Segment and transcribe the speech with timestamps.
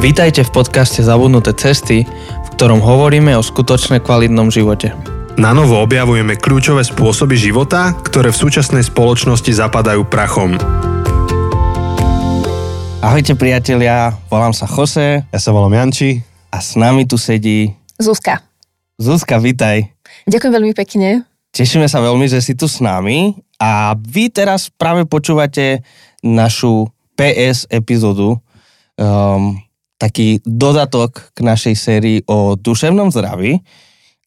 [0.00, 4.96] Vítajte v podcaste Zabudnuté cesty, v ktorom hovoríme o skutočne kvalitnom živote.
[5.36, 10.56] Na novo objavujeme kľúčové spôsoby života, ktoré v súčasnej spoločnosti zapadajú prachom.
[13.04, 16.24] Ahojte priatelia, volám sa Jose Ja sa volám Janči.
[16.48, 17.68] a s nami tu sedí
[18.00, 18.40] Zuzka.
[18.96, 19.84] Zuzka, vitaj.
[20.24, 21.28] Ďakujem veľmi pekne.
[21.52, 25.84] Tešíme sa veľmi, že si tu s nami a vy teraz práve počúvate
[26.24, 26.88] našu
[27.20, 28.40] PS epizódu,
[28.96, 29.60] um,
[30.00, 33.60] taký dodatok k našej sérii o duševnom zdraví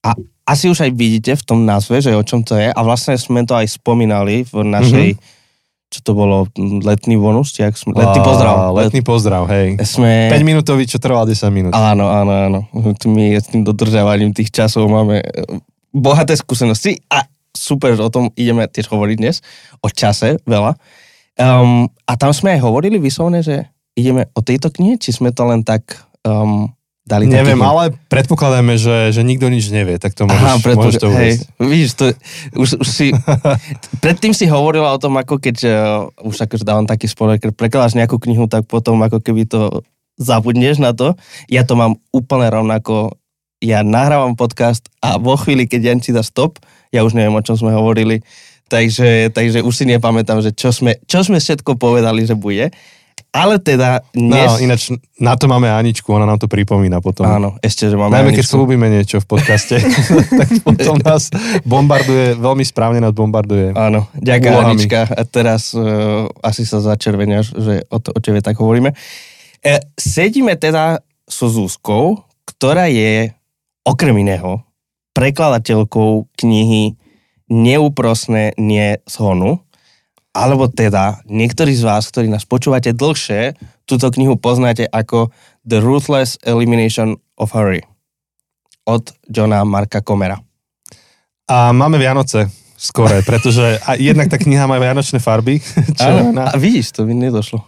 [0.06, 0.14] a
[0.46, 3.42] asi už aj vidíte v tom názve, že o čom to je a vlastne sme
[3.42, 5.90] to aj spomínali v našej, mm-hmm.
[5.90, 6.46] čo to bolo,
[6.84, 8.76] letný bonus, či jak sme, letný pozdrav.
[8.76, 9.80] Letný pozdrav, hej.
[9.88, 10.30] Sme...
[10.30, 11.72] 5 minútový, čo trval 10 minút.
[11.72, 12.60] Áno, áno, áno.
[13.08, 15.28] My s tým dodržiavaním tých časov máme e,
[15.96, 17.24] bohaté skúsenosti a
[17.56, 19.40] super, o tom ideme tiež hovoriť dnes,
[19.80, 20.76] o čase veľa.
[21.34, 25.46] Um, a tam sme aj hovorili vyslovene, že ideme o tejto knihe, či sme to
[25.46, 26.70] len tak um,
[27.04, 27.70] dali Neviem, taký...
[27.70, 31.34] ale predpokladajme, že, že nikto nič nevie, tak to môžeš, Aha, preto, môžeš to hej,
[31.60, 32.06] vidíš, to,
[32.56, 33.08] už, už si,
[34.04, 35.76] predtým si hovorila o tom, ako keď, uh,
[36.24, 39.84] už akože dávam taký spoiler, keď prekladáš nejakú knihu, tak potom ako keby to
[40.16, 41.18] zabudneš na to.
[41.50, 43.18] Ja to mám úplne rovnako,
[43.60, 46.62] ja nahrávam podcast a vo chvíli, keď Janči dá stop,
[46.94, 48.24] ja už neviem, o čom sme hovorili,
[48.72, 52.72] takže, takže už si nepamätám, že čo sme, čo sme všetko povedali, že bude.
[53.34, 54.46] Ale teda dnes...
[54.46, 57.26] No, ináč na to máme Aničku, ona nám to pripomína potom.
[57.26, 58.14] Áno, ešte, že máme...
[58.14, 58.54] Najmä keď Aničku.
[58.54, 59.82] slúbime niečo v podcaste,
[60.40, 61.34] tak potom nás
[61.66, 63.74] bombarduje, veľmi správne nás bombarduje.
[63.74, 64.78] Áno, ďakujem úlohami.
[64.78, 65.10] Anička.
[65.10, 68.94] A teraz uh, asi sa začerveniaš, že o, to, o tebe tak hovoríme.
[69.66, 73.34] E, sedíme teda so Zúskou, ktorá je
[73.82, 74.62] okrem iného
[75.18, 77.02] prekladateľkou knihy
[77.54, 79.62] Neúprosné nie z Honu.
[80.34, 83.54] Alebo teda niektorí z vás, ktorí nás počúvate dlhšie,
[83.86, 85.30] túto knihu poznáte ako
[85.62, 87.86] The Ruthless Elimination of Hurry
[88.90, 90.42] od Johna Marka Comera.
[91.46, 95.62] A máme Vianoce skore, pretože a jednak tá kniha má vianočné farby,
[96.02, 97.62] červená, a vidíš, to by nedošlo.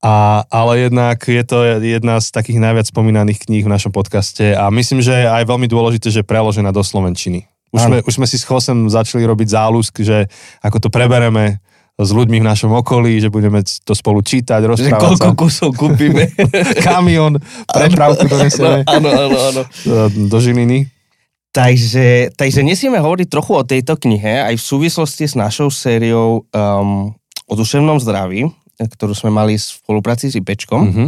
[0.00, 4.72] a, ale jednak je to jedna z takých najviac spomínaných kníh v našom podcaste a
[4.72, 7.44] myslím, že je aj veľmi dôležité, že je preložená do Slovenčiny.
[7.68, 10.24] Už sme, už sme si s Chosem začali robiť záľusk, že
[10.64, 11.60] ako to prebereme
[11.98, 15.34] s ľuďmi v našom okolí, že budeme to spolu čítať, Že rozprávať koľko sa.
[15.34, 16.30] kusov kúpime.
[16.86, 19.62] Kamión, prepravku donesieme Áno, áno, áno.
[20.24, 20.86] do Žiliny.
[21.50, 27.10] Takže, takže nesieme hovoriť trochu o tejto knihe, aj v súvislosti s našou sériou um,
[27.44, 28.46] o duševnom zdraví,
[28.78, 31.06] ktorú sme mali v spolupráci s IPčkom, Mhm.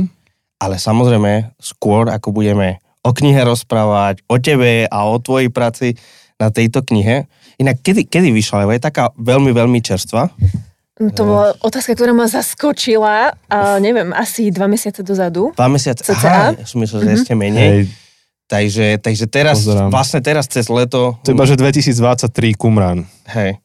[0.59, 5.95] ale samozrejme skôr, ako budeme o knihe rozprávať, o tebe a o tvojej práci
[6.35, 7.31] na tejto knihe.
[7.57, 8.65] Inak, kedy, kedy vyšla?
[8.65, 10.33] Lebo je taká veľmi, veľmi čerstvá.
[11.01, 13.33] To bola otázka, ktorá ma zaskočila.
[13.47, 15.49] A neviem, asi dva mesiace dozadu.
[15.53, 16.05] Dva mesiace.
[16.05, 16.53] CCA.
[16.53, 17.65] Aha, som myslel, že ešte menej.
[17.65, 17.83] Hej,
[18.47, 19.89] Takže, takže teraz, Pozerám.
[19.89, 23.07] vlastne teraz cez leto, to je iba, že 2023 Kumran.
[23.31, 23.63] hej,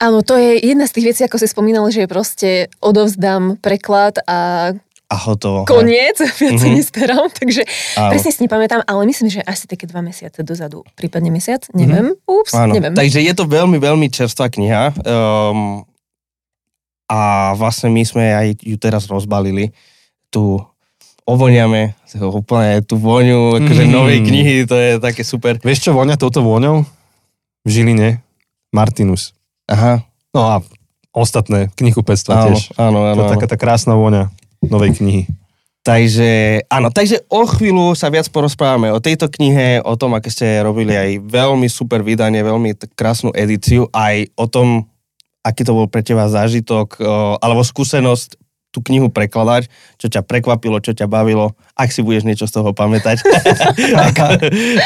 [0.00, 4.72] Áno, to je jedna z tých vecí, ako si spomínal, že proste odovzdám preklad a
[5.04, 5.68] a hotovo.
[5.68, 6.74] koniec, viac sa Mhm.
[6.74, 8.08] nestarám, takže Áno.
[8.08, 12.56] presne si nepamätám, ale myslím, že asi také dva mesiace dozadu, prípadne mesiac, neviem, ups,
[12.56, 12.96] Áno, neviem.
[12.96, 15.84] takže je to veľmi, veľmi čerstvá kniha um,
[17.10, 17.20] a
[17.52, 19.74] vlastne my sme aj ju teraz rozbalili.
[20.30, 20.40] Tu
[21.26, 23.90] ovoniame úplne tú voňu akože Mm.
[23.90, 25.58] novej knihy, to je také super.
[25.58, 26.86] Vieš čo vonia touto vôňou?
[27.62, 28.22] V Žiline?
[28.70, 29.34] Martinus.
[29.66, 30.62] Aha, No a
[31.10, 32.70] ostatné knihkupectva áno, tiež.
[32.78, 33.18] áno, áno.
[33.18, 33.34] To je áno.
[33.34, 34.30] taká tá krásna vôňa
[34.62, 35.22] novej knihy.
[35.80, 40.60] Takže, áno, takže o chvíľu sa viac porozprávame o tejto knihe, o tom, aké ste
[40.60, 44.84] robili aj veľmi super vydanie, veľmi krásnu edíciu, aj o tom,
[45.40, 47.00] aký to bol pre teba zážitok,
[47.40, 48.36] alebo skúsenosť
[48.70, 49.66] tú knihu prekladať,
[49.98, 53.18] čo ťa prekvapilo, čo ťa bavilo, ak si budeš niečo z toho pamätať,
[54.10, 54.24] ako,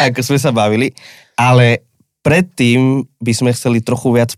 [0.08, 0.96] ako sme sa bavili.
[1.36, 1.84] Ale
[2.24, 4.32] predtým by sme chceli trochu viac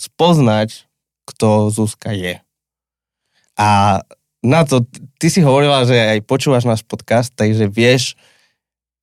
[0.00, 0.88] spoznať,
[1.28, 2.40] kto Zuzka je.
[3.60, 4.00] A
[4.42, 4.88] na to,
[5.20, 8.16] ty si hovorila, že aj počúvaš náš podcast, takže vieš,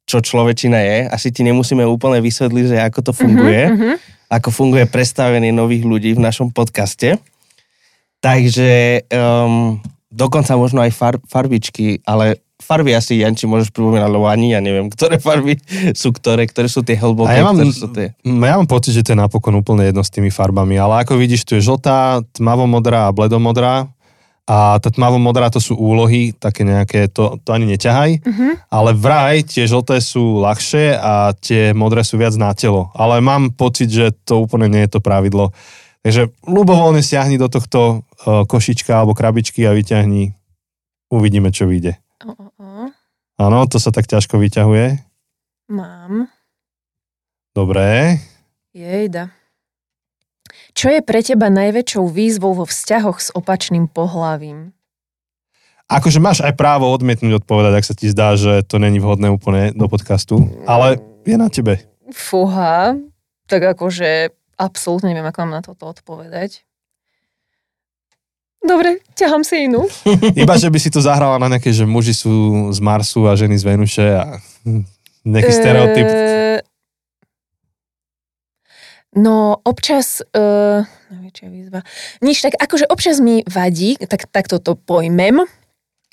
[0.10, 0.98] čo človečina je.
[1.14, 3.96] Asi ti nemusíme úplne vysvetliť, že ako to funguje, Mhm, mhm.
[4.30, 7.18] Ako funguje predstavenie nových ľudí v našom podcaste.
[8.22, 9.82] Takže um,
[10.14, 14.92] dokonca možno aj far, farbičky, ale farby asi, Janči, môžeš pripomínať, lebo ani ja neviem,
[14.94, 15.58] ktoré farby
[15.96, 18.08] sú ktoré, ktoré sú tie hlboké, A ja mám, ktoré sú tie...
[18.22, 21.48] ja mám pocit, že to je napokon úplne jedno s tými farbami, ale ako vidíš,
[21.48, 23.90] tu je žltá, tmavomodrá a bledomodrá.
[24.50, 28.48] A tá tmavomodrá to sú úlohy, také nejaké, to, to ani neťahaj, Mhm.
[28.74, 32.90] ale vraj tie žlté sú ľahšie a tie modré sú viac na telo.
[32.98, 35.54] Ale mám pocit, že to úplne nie je to pravidlo.
[36.02, 40.34] Takže ľubovoľne stiahni do tohto uh, košička alebo krabičky a vyťahni.
[41.14, 42.02] Uvidíme, čo vyjde.
[43.40, 45.00] Áno, to sa tak ťažko vyťahuje.
[45.70, 46.26] Mám.
[47.54, 48.18] Dobre.
[48.74, 49.30] Jejda.
[50.80, 54.72] Čo je pre teba najväčšou výzvou vo vzťahoch s opačným pohlavím?
[55.92, 59.76] Akože máš aj právo odmietnúť odpovedať, ak sa ti zdá, že to není vhodné úplne
[59.76, 61.84] do podcastu, ale je na tebe.
[62.16, 62.96] Fúha,
[63.52, 66.64] tak akože absolútne neviem, ako mám na toto odpovedať.
[68.64, 69.84] Dobre, ťahám si inú.
[70.48, 73.60] Iba, že by si to zahrala na nejaké, že muži sú z Marsu a ženy
[73.60, 74.40] z Venuše a
[75.28, 76.08] nejaký stereotyp.
[79.18, 80.22] No, občas...
[80.38, 81.82] Uh, najväčšia výzva.
[82.22, 85.50] Nič, tak akože občas mi vadí, tak, tak toto pojmem,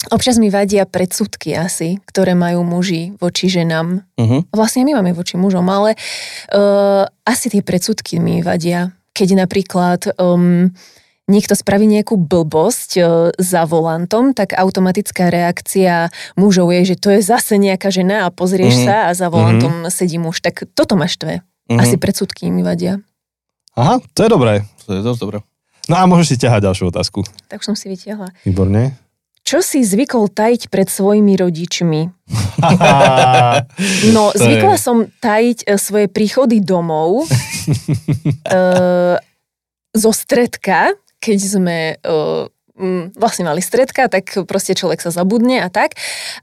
[0.09, 4.01] občas mi vadia predsudky asi, ktoré majú muži voči ženám.
[4.17, 4.41] Uh-huh.
[4.49, 8.97] Vlastne my máme voči mužom, ale uh, asi tie predsudky mi vadia.
[9.13, 10.73] Keď napríklad um,
[11.29, 13.05] niekto spraví nejakú blbosť uh,
[13.37, 16.09] za volantom, tak automatická reakcia
[16.41, 18.85] mužov je, že to je zase nejaká žena a pozrieš Mhm.
[18.89, 20.41] sa a za volantom sedí muž.
[20.41, 21.45] Tak toto ma štve.
[21.67, 21.81] Mhm.
[21.83, 23.03] Asi predsudky mi vadia.
[23.77, 24.65] Aha, to je dobré.
[24.87, 25.39] To je dosť dobré.
[25.87, 27.23] No a môžeš si ťahať ďalšiu otázku.
[27.47, 28.31] Tak už som si vytiahla.
[28.43, 28.99] Výborne.
[29.47, 32.01] Čo si zvykol tajiť pred svojimi rodičmi?
[34.17, 37.31] No, zvykla som tajiť e, svoje príchody domov e,
[39.95, 41.95] zo stredka, keď sme e,
[43.15, 45.95] vlastne mali stredka, tak proste človek sa zabudne a tak.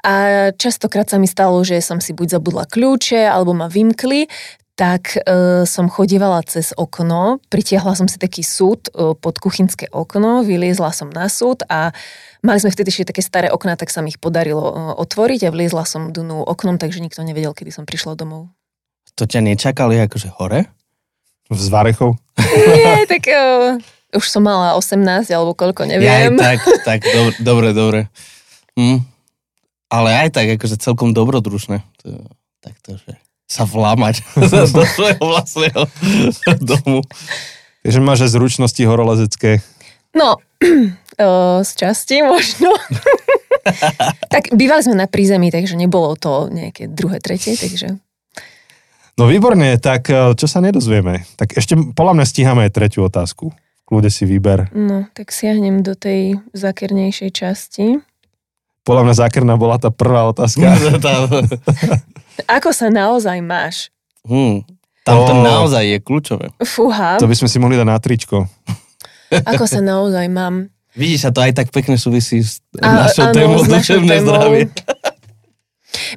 [0.02, 4.30] A častokrát sa mi stalo, že som si buď zabudla kľúče, alebo ma vymkli,
[4.74, 5.22] tak e,
[5.70, 11.14] som chodievala cez okno, pritiahla som si taký súd e, pod kuchynské okno, vyliezla som
[11.14, 11.94] na súd a
[12.42, 15.54] mali sme vtedy ešte také staré okná, tak sa mi ich podarilo e, otvoriť a
[15.54, 18.50] vliezla som dnu oknom, takže nikto nevedel, kedy som prišla domov.
[19.14, 20.66] To ťa nečakali akože hore?
[21.54, 22.18] Z Varechov.
[22.42, 23.78] Nie, tak uh,
[24.18, 26.34] už som mala 18 alebo koľko, Ja neviem.
[26.34, 28.00] tak, tak, dobre, dobre, dobre.
[28.74, 29.06] Hm.
[29.94, 31.86] Ale aj tak, akože celkom dobrodružné.
[32.02, 32.26] To,
[32.66, 33.22] tak to, že
[33.54, 34.26] sa vlamať
[34.74, 35.82] do svojho vlastného
[36.74, 37.06] domu.
[37.86, 39.62] Takže máš aj zručnosti horolezecké.
[40.18, 42.74] No, uh, z časti možno.
[44.34, 48.02] tak bývali sme na prízemí, takže nebolo to nejaké druhé, tretie, takže...
[49.14, 51.22] No výborne, tak eh, čo sa nedozvieme?
[51.38, 53.54] Tak ešte podľa mňa stíhame aj tretiu otázku.
[53.86, 54.74] Kľude si vyber.
[54.74, 58.02] No, tak siahnem do tej zákernejšej časti.
[58.84, 60.68] Podľa mňa zákerná bola tá prvá otázka.
[61.04, 61.28] Tá-
[62.50, 63.90] Ako sa naozaj máš?
[64.24, 64.64] hm.
[65.04, 66.48] Tam to naozaj je kľúčové.
[66.60, 68.48] Fúha, To by sme si mohli dať na tričko.
[69.36, 70.72] ako sa naozaj mám.
[70.94, 74.72] Vidíš, a to aj tak pekne súvisí s A- našou áno, témou duševné zdravie.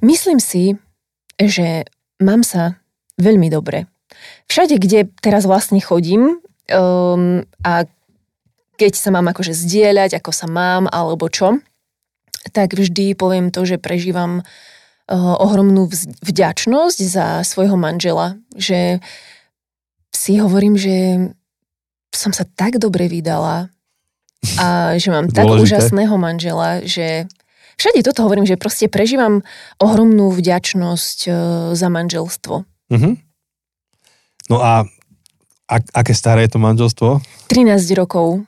[0.01, 0.79] Myslím si,
[1.35, 1.83] že
[2.17, 2.79] mám sa
[3.17, 3.91] veľmi dobre.
[4.47, 6.39] Všade, kde teraz vlastne chodím
[6.71, 7.85] um, a
[8.77, 11.59] keď sa mám akože zdieľať, ako sa mám alebo čo,
[12.53, 15.89] tak vždy poviem to, že prežívam uh, ohromnú
[16.23, 18.99] vďačnosť za svojho manžela, že
[20.15, 21.29] si hovorím, že
[22.11, 23.69] som sa tak dobre vydala
[24.57, 25.63] a že mám tak Dôležité.
[25.63, 27.29] úžasného manžela, že
[27.77, 29.45] všade toto hovorím, že proste prežívam
[29.77, 31.35] ohromnú vďačnosť uh,
[31.77, 32.65] za manželstvo.
[32.91, 33.11] Mhm.
[34.47, 34.87] No a,
[35.67, 37.19] a aké staré je to manželstvo?
[37.51, 38.47] 13 rokov.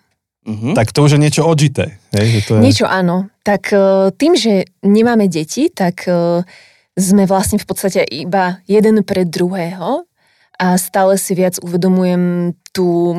[0.48, 0.72] Mhm.
[0.72, 2.00] Tak to už je niečo odžité.
[2.10, 2.60] Hej, že to je...
[2.64, 3.28] Niečo áno.
[3.42, 6.40] Tak uh, tým, že nemáme deti, tak uh,
[6.96, 10.08] sme vlastne v podstate iba jeden pre druhého
[10.56, 13.14] a stále si viac uvedomujem tú,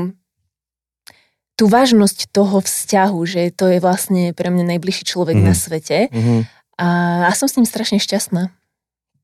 [1.54, 5.46] tú vážnosť toho vzťahu, že to je vlastne pre mňa najbližší človek Mhm.
[5.46, 6.36] na svete Mhm.
[6.76, 6.88] a,
[7.28, 8.50] a som s ním strašne šťastná.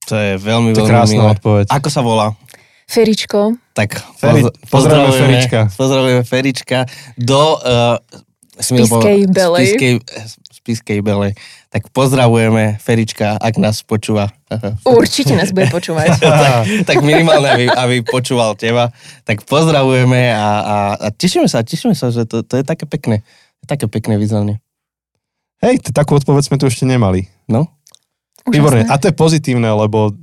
[0.05, 1.33] To je veľmi, To veľmi krásna milé.
[1.33, 1.65] odpoveď.
[1.67, 2.37] Ako sa volá?
[2.85, 5.59] Feričko, Tak Feri- poz- pozdravujeme Ferička.
[5.73, 6.79] Pozdravujeme Ferička
[7.17, 7.97] do uh,
[8.55, 9.65] Spiskej Belej.
[9.67, 9.93] Spiskej,
[10.53, 11.33] Spiskej Belej.
[11.73, 14.31] Tak pozdravujeme Ferička, ak nás počúva.
[14.87, 16.17] určite nás bude počúvať.
[16.23, 16.53] tak,
[16.87, 18.93] tak minimálne, aby, aby počúval teba.
[19.27, 23.25] Tak pozdravujeme a, a, a tešíme sa, tešíme sa, že to, to je také pekné.
[23.65, 24.61] Také pekné vyznanie.
[25.59, 27.25] Hej, t- takú odpoveď sme tu ešte nemali.
[27.49, 27.65] No?
[28.45, 28.85] Výborne.
[28.85, 30.13] A to je pozitívne, lebo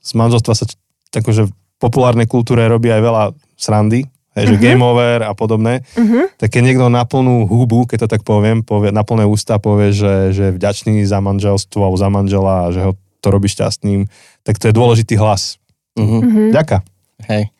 [0.00, 0.64] z manželstva sa
[1.12, 3.24] akože v populárnej kultúre robí aj veľa
[3.56, 4.62] srandy, hej, že Mhm.
[4.62, 5.82] game over a podobné.
[5.96, 6.38] Mhm.
[6.38, 9.90] Tak keď niekto na plnú hubu, keď to tak poviem, povie, na plné ústa povie,
[9.90, 14.08] že, že je vďačný za manželstvo alebo za manžela a že ho to robí šťastným,
[14.46, 15.60] tak to je dôležitý hlas.
[15.98, 16.18] Mhm.
[16.20, 16.42] Mhm.
[16.54, 16.78] Ďaká.
[17.28, 17.50] Hej.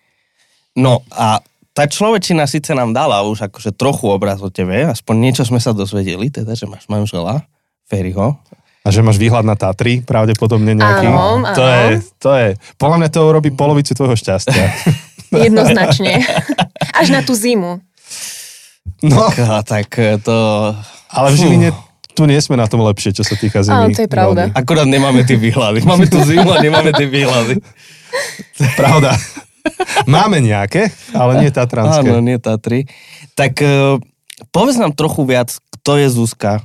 [0.78, 5.42] No a tá človečina síce nám dala už akože trochu obraz o tebe, aspoň niečo
[5.44, 7.44] sme sa dozvedeli, teda, že máš manžela,
[7.86, 8.38] Feriho.
[8.80, 11.06] A že máš výhľad na Tatry, pravdepodobne nejaký.
[11.12, 11.68] Áno, To áno.
[11.68, 12.48] je, to je,
[12.80, 14.64] podľa mňa to robí polovicu tvojho šťastia.
[15.46, 16.24] Jednoznačne.
[16.96, 17.78] Až na tú zimu.
[19.00, 20.36] No, A tak e, to...
[21.12, 21.36] ale v.
[21.36, 23.72] Žiline to tu nie sme na tom lepšie, čo sa týka zimy.
[23.72, 24.52] Áno, to je pravda.
[24.52, 24.58] Veľmi.
[24.60, 25.86] Akurát nemáme tie výhľady.
[25.88, 27.64] Máme tu zimu a nemáme tie výhľady.
[28.76, 29.16] Pravda.
[30.08, 32.04] Máme nejaké, ale nie tatranské.
[32.04, 32.88] Áno, nie Tatry.
[33.36, 33.96] Tak uh,
[34.52, 36.64] povedz nám trochu viac, kto je Zuzka.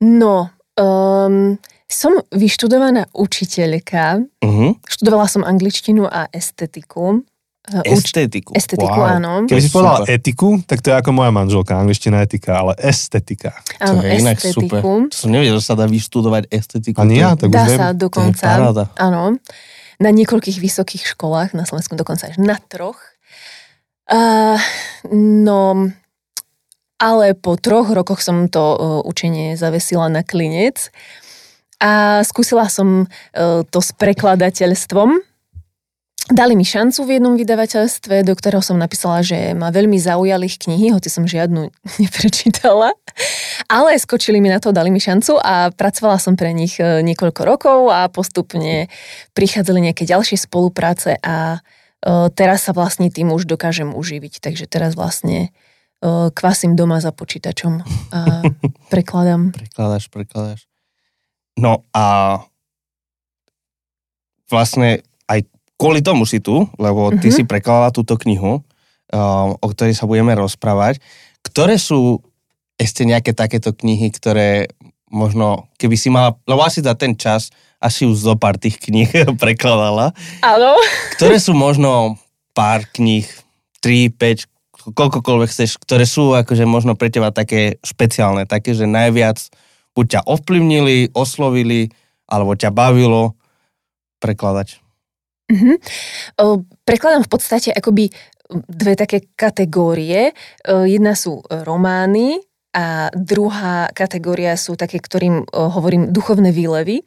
[0.00, 0.48] No,
[0.80, 4.24] um, som vyštudovaná učiteľka.
[4.40, 4.72] Uh-huh.
[4.86, 7.20] Študovala som angličtinu a estetiku.
[7.70, 8.56] Uh, Estetiku.
[8.56, 9.20] estetiku, Wow.
[9.20, 9.32] áno.
[9.44, 10.16] Keby si povedala super.
[10.16, 13.52] etiku, tak to je ako moja manželka, angličtina etika, ale estetika.
[13.76, 14.48] Áno, to je inak super.
[14.80, 14.92] estetiku.
[15.12, 16.96] To som nevedel, že sa dá vyštudovať estetiku.
[17.04, 17.78] Ani ja, tak už Dá viem.
[17.78, 18.46] sa To je dokonca.
[18.96, 19.22] Áno.
[20.00, 22.96] Na niekoľkých vysokých školách, na Slovensku dokonca až na troch.
[24.08, 24.56] Uh,
[25.12, 25.92] no,
[27.00, 28.76] ale po troch rokoch som to uh,
[29.08, 30.92] učenie zavesila na klinec
[31.80, 35.24] a skúsila som uh, to s prekladateľstvom.
[36.30, 40.62] Dali mi šancu v jednom vydavateľstve, do ktorého som napísala, že ma veľmi zaujali ich
[40.62, 42.94] knihy, hoci som žiadnu neprečítala.
[43.66, 47.42] Ale skočili mi na to, dali mi šancu a pracovala som pre nich e, niekoľko
[47.42, 48.86] rokov a postupne
[49.34, 54.38] prichádzali nejaké ďalšie spolupráce a e, teraz sa vlastne tým už dokážem uživiť.
[54.38, 55.69] Takže teraz vlastne e,
[56.30, 57.72] kvasím doma za počítačom
[58.10, 58.20] a
[58.92, 59.52] prekladám.
[59.52, 60.64] Prekladáš, prekladáš.
[61.54, 62.38] No a
[64.48, 67.34] vlastne aj kvôli tomu si tu, lebo ty Mhm.
[67.34, 68.60] si prekladala túto knihu,
[69.08, 70.98] um, o ktorej sa budeme rozprávať.
[71.40, 72.20] Ktoré sú
[72.76, 74.72] ešte nejaké takéto knihy, ktoré
[75.06, 79.08] možno, keby si mala, lebo asi za ten čas asi už zo pár tých kníh
[79.42, 80.76] prekladala, Áno.
[81.14, 82.16] ktoré sú možno
[82.52, 83.24] pár kníh,
[83.80, 84.49] 3, 5,
[84.88, 89.36] koľkokoľvek chceš, ktoré sú akože možno pre teba také špeciálne, také, že najviac
[89.94, 91.90] buď ťa ovplyvnili, oslovili,
[92.30, 93.34] alebo ťa bavilo
[94.22, 94.78] prekladať.
[95.50, 95.74] Mhm.
[96.38, 98.10] O, Prekladám v podstate akoby
[98.70, 100.30] dve také kategórie.
[100.66, 102.38] O, Jedna sú romány
[102.70, 107.02] a druhá kategória sú také, ktorým o, hovorím duchovné výlevy.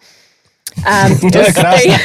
[0.83, 1.95] A To je krásne.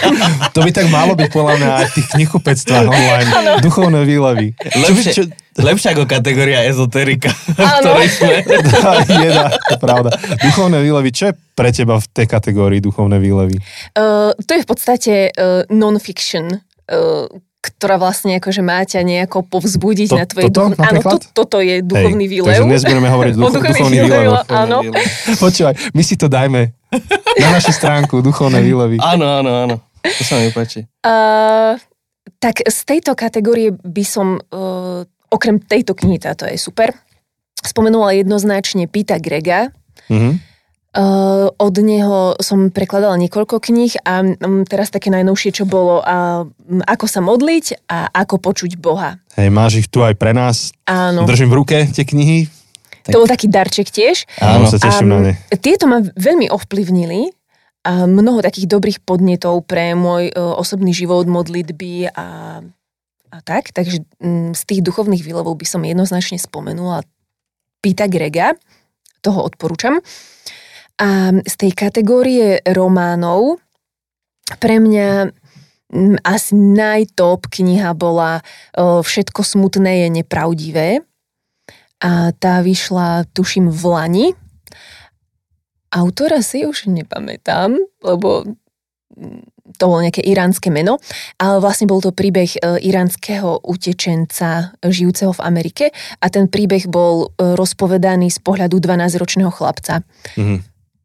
[0.55, 3.29] To by tak malo byť podľa mňa aj v tých knihkupectvách online.
[3.65, 4.55] Duchovné výlevy.
[4.55, 5.23] Čo by, Lepšie, čo,
[5.59, 8.35] lepšia ako kategória ezoterika, v ktorej sme.
[9.27, 10.11] je, dá, to pravda.
[10.41, 13.59] Duchovné výlevy, čo je pre teba v tej kategórii duchovné výlevy?
[13.99, 17.27] Uh, to je v podstate uh, non-fiction, uh,
[17.59, 20.89] ktorá vlastne akože má ťa nejako povzbudiť To- na tvojej toto duchovnej...
[20.89, 22.49] Áno, to, toto je duchovný Hej, výlev.
[22.55, 24.23] Takže dnes budeme hovoriť O duch, duchovných duchovný výlev.
[24.23, 24.47] výlevoch.
[24.49, 24.77] Áno.
[25.43, 26.63] Počúvaj, my si to dajme
[27.37, 28.97] na našu stránku, duchovné výlevy.
[29.03, 29.75] Áno, áno, áno.
[29.99, 30.87] To sa mi páči.
[31.03, 31.75] Uh,
[32.39, 36.93] tak z tejto kategórie by som, uh, okrem tejto knihy, táto je super,
[37.61, 39.71] spomenula jednoznačne Pita Grega.
[40.09, 40.49] Mhm.
[40.89, 46.49] Uh, od neho som prekladala niekoľko kníh a um, teraz také najnovšie, čo bolo uh,
[46.89, 49.21] Ako sa modliť a Ako počuť Boha.
[49.37, 50.73] Hej, máš ich tu aj pre nás.
[50.89, 52.49] Áno, Držím v ruke tie knihy.
[53.05, 54.25] to bol taký darček tiež.
[54.41, 55.33] Áno, sa teším na ne.
[55.61, 57.37] Tieto ma veľmi ovplyvnili
[57.85, 62.61] a mnoho takých dobrých podnetov pre môj e, osobný život, modlitby a,
[63.29, 63.71] a tak.
[63.73, 67.05] Takže mm, z tých duchovných výlovov by som jednoznačne spomenula
[67.79, 68.59] Pita Grega,
[69.23, 70.03] toho odporúčam.
[70.99, 73.63] A z tej kategórie románov
[74.59, 75.31] pre mňa
[75.95, 78.43] mm, asi najtop kniha bola
[78.79, 80.89] Všetko smutné je nepravdivé.
[81.99, 84.27] A tá vyšla, tuším, v Lani.
[85.91, 87.75] Autora si už nepamätám,
[88.07, 88.47] lebo
[89.19, 90.99] mm, to bolo nejaké iránske meno,
[91.39, 95.85] ale vlastne bol to príbeh e, iránskeho utečenca žijúceho v Amerike.
[96.19, 100.03] A ten príbeh bol e, rozpovedaný z pohľadu 12-ročného chlapca.
[100.35, 100.57] Mhm.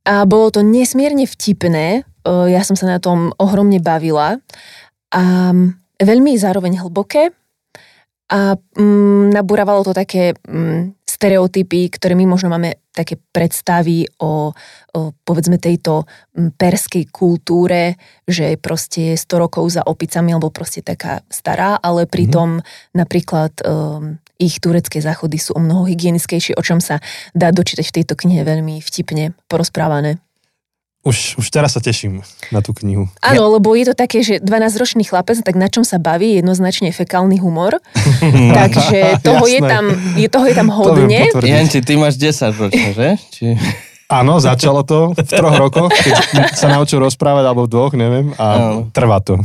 [0.03, 4.42] A bolo to nesmierne vtipné, e, ja som sa na tom ohromne bavila.
[5.13, 5.53] A
[6.01, 7.30] veľmi zároveň hlboké.
[8.34, 9.30] A mm,
[9.86, 14.51] to také mm, stereotypy, ktoré my možno máme také predstavy o,
[14.92, 16.03] o povedzme tejto
[16.36, 17.96] perskej kultúre,
[18.27, 22.60] že proste je 100 rokov za opicami alebo proste taká stará, ale pritom
[22.92, 27.00] napríklad um, ich turecké záchody sú o mnoho hygienickejšie, o čom sa
[27.32, 30.20] dá dočítať v tejto knihe veľmi vtipne porozprávané.
[31.04, 33.12] Už, už teraz sa teším na tú knihu.
[33.20, 37.44] Áno, lebo je to také, že 12-ročný chlapec, tak na čom sa baví, jednoznačne fekálny
[37.44, 37.76] humor.
[38.60, 41.28] Takže toho je, tam, je, toho je tam To hodne.
[41.28, 41.52] potvrdiť.
[41.52, 43.08] Janči, ty máš 10 ročne, že?
[43.36, 43.46] Či...
[44.08, 48.46] Áno, začalo to v troch rokoch, keď sa naučil rozprávať, alebo v dvoch, neviem, a
[48.56, 48.78] Áno.
[48.94, 49.42] trvá to.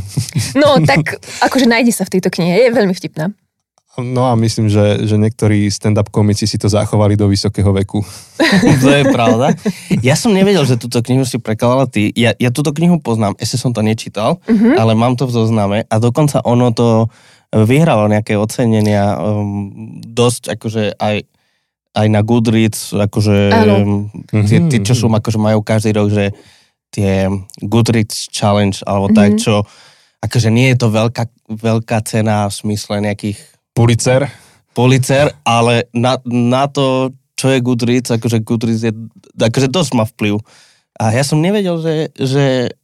[0.53, 3.33] No tak akože nájde sa v tejto knihe, je veľmi vtipná.
[4.01, 8.01] No a myslím, že, že niektorí stand-up komici si to zachovali do vysokého veku.
[8.83, 9.53] to je pravda.
[10.01, 12.09] Ja som nevedel, že túto knihu si prekladala ty.
[12.13, 14.75] Ja, ja túto knihu poznám, ešte som to nečítal, Mhm.
[14.75, 17.07] ale mám to v zozname a dokonca ono to
[17.49, 21.25] vyhralo nejaké ocenenia, um, dosť akože aj
[21.89, 24.07] aj na Goodreads, akože Áno.
[24.45, 24.99] tie, tie, čo Mhm.
[25.01, 26.29] sú, akože majú každý rok, že
[26.93, 27.25] tie
[27.59, 29.41] Goodreads Challenge, alebo tak, Mhm.
[29.41, 29.65] čo
[30.21, 33.41] akože nie je to veľká, veľká cena v smysle nejakých
[33.79, 34.27] Pulitzer.
[34.75, 38.91] policer, ale na, na to, čo je Goodreads, akože Goodreads je,
[39.39, 40.43] akože dosť má vplyv.
[40.99, 42.75] A ja som nevedel, že, že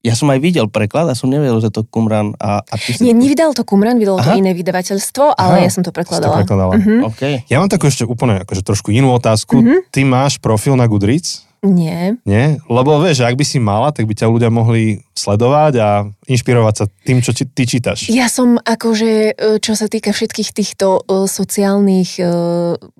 [0.00, 3.02] ja som aj videl preklad a som nevedel, že to Kumran a, a ty si...
[3.04, 5.98] Nie, nevydal to Kumran, vydalo to iné vydavateľstvo, ale Aha, ja som to Si to
[5.98, 6.36] prekladala.
[6.40, 6.72] prekladala.
[6.78, 6.94] Mhm.
[7.10, 7.22] OK.
[7.50, 9.60] Ja mám takú ešte úplne akože trošku inú otázku.
[9.60, 9.92] Mhm.
[9.92, 11.49] Ty máš profil na Goodreads?
[11.60, 12.16] Nie.
[12.24, 12.56] Nie?
[12.72, 16.84] Lebo vieš, ak by si mala, tak by ťa ľudia mohli sledovať a inšpirovať sa
[17.04, 18.08] tým, čo či, ty čítaš.
[18.08, 22.24] Ja som akože, e, čo sa týka všetkých týchto e, sociálnych e,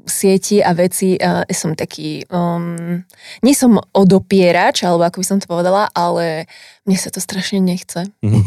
[0.04, 3.00] sietí a vecí, e, som taký, um,
[3.40, 6.44] nie som odopierač, alebo ako by som to povedala, ale
[6.84, 8.12] mne sa to strašne nechce.
[8.20, 8.44] Mhm.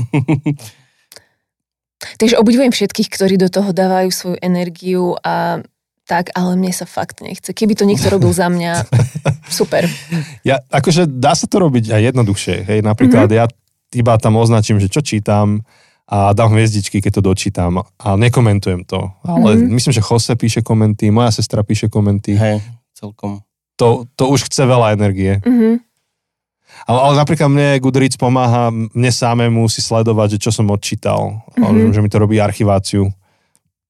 [2.20, 5.64] Takže obdivujem všetkých, ktorí do toho dávajú svoju energiu a
[6.04, 7.50] tak, ale mne sa fakt nechce.
[7.50, 8.84] Keby to niekto robil za mňa,
[9.50, 9.88] super.
[10.42, 12.56] Ja, akože dá sa to robiť aj jednoduchšie.
[12.64, 13.36] Hej, napríklad Mhm.
[13.36, 13.46] ja
[13.94, 15.64] iba tam označím, že čo čítam
[16.04, 19.08] a dám hviezdičky, keď to dočítam a nekomentujem to.
[19.24, 19.72] Ale Mhm.
[19.72, 22.36] myslím, že Jose píše komenty, moja sestra píše komenty.
[22.36, 22.60] Hej,
[22.94, 23.40] celkom.
[23.76, 25.40] To, to už chce veľa energie.
[25.40, 25.80] Mhm.
[26.84, 31.46] Ale, ale napríklad mne Goodreads pomáha mne samému si sledovať, že čo som odčítal.
[31.56, 31.94] Mhm.
[31.94, 33.14] Že mi to robí archiváciu.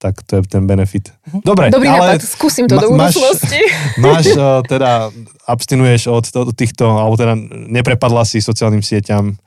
[0.03, 1.15] Tak to je ten benefit.
[1.31, 3.61] Dobre, Dobrý ale nápad, skúsim to ma- do máš- budúcnosti.
[4.03, 5.15] máš uh, teda,
[5.47, 7.39] abstinuješ od, od týchto, alebo teda
[7.71, 9.39] neprepadla si sociálnym sieťam.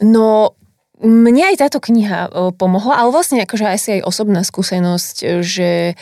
[0.00, 0.56] No,
[1.04, 5.92] mne aj táto kniha o, pomohla, ale vlastne akože asi aj osobná skúsenosť, že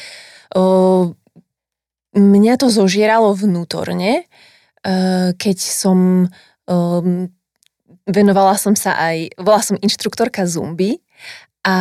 [0.54, 1.10] o,
[2.14, 4.30] mňa to zožieralo vnútorne,
[5.34, 6.30] keď som
[6.70, 6.76] o,
[8.06, 11.02] venovala som sa aj, bola som inštruktorka zumby
[11.66, 11.76] a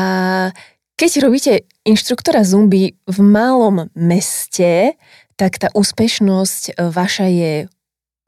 [0.93, 4.93] keď robíte inštruktora zumby v malom meste,
[5.35, 7.53] tak tá úspešnosť e, vaša je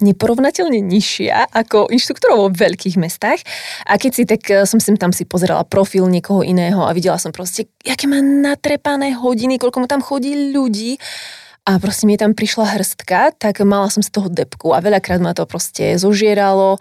[0.03, 3.39] neporovnateľne nižšia ako inštruktorov vo veľkých mestách.
[3.87, 7.21] A keď si tak e, som sem tam si pozerala profil niekoho iného a videla
[7.21, 10.99] som proste, aké má natrepané hodiny, koľko mu tam chodí ľudí
[11.65, 15.31] a proste mi tam prišla hrstka, tak mala som z toho depku a veľakrát ma
[15.31, 16.77] to proste zožieralo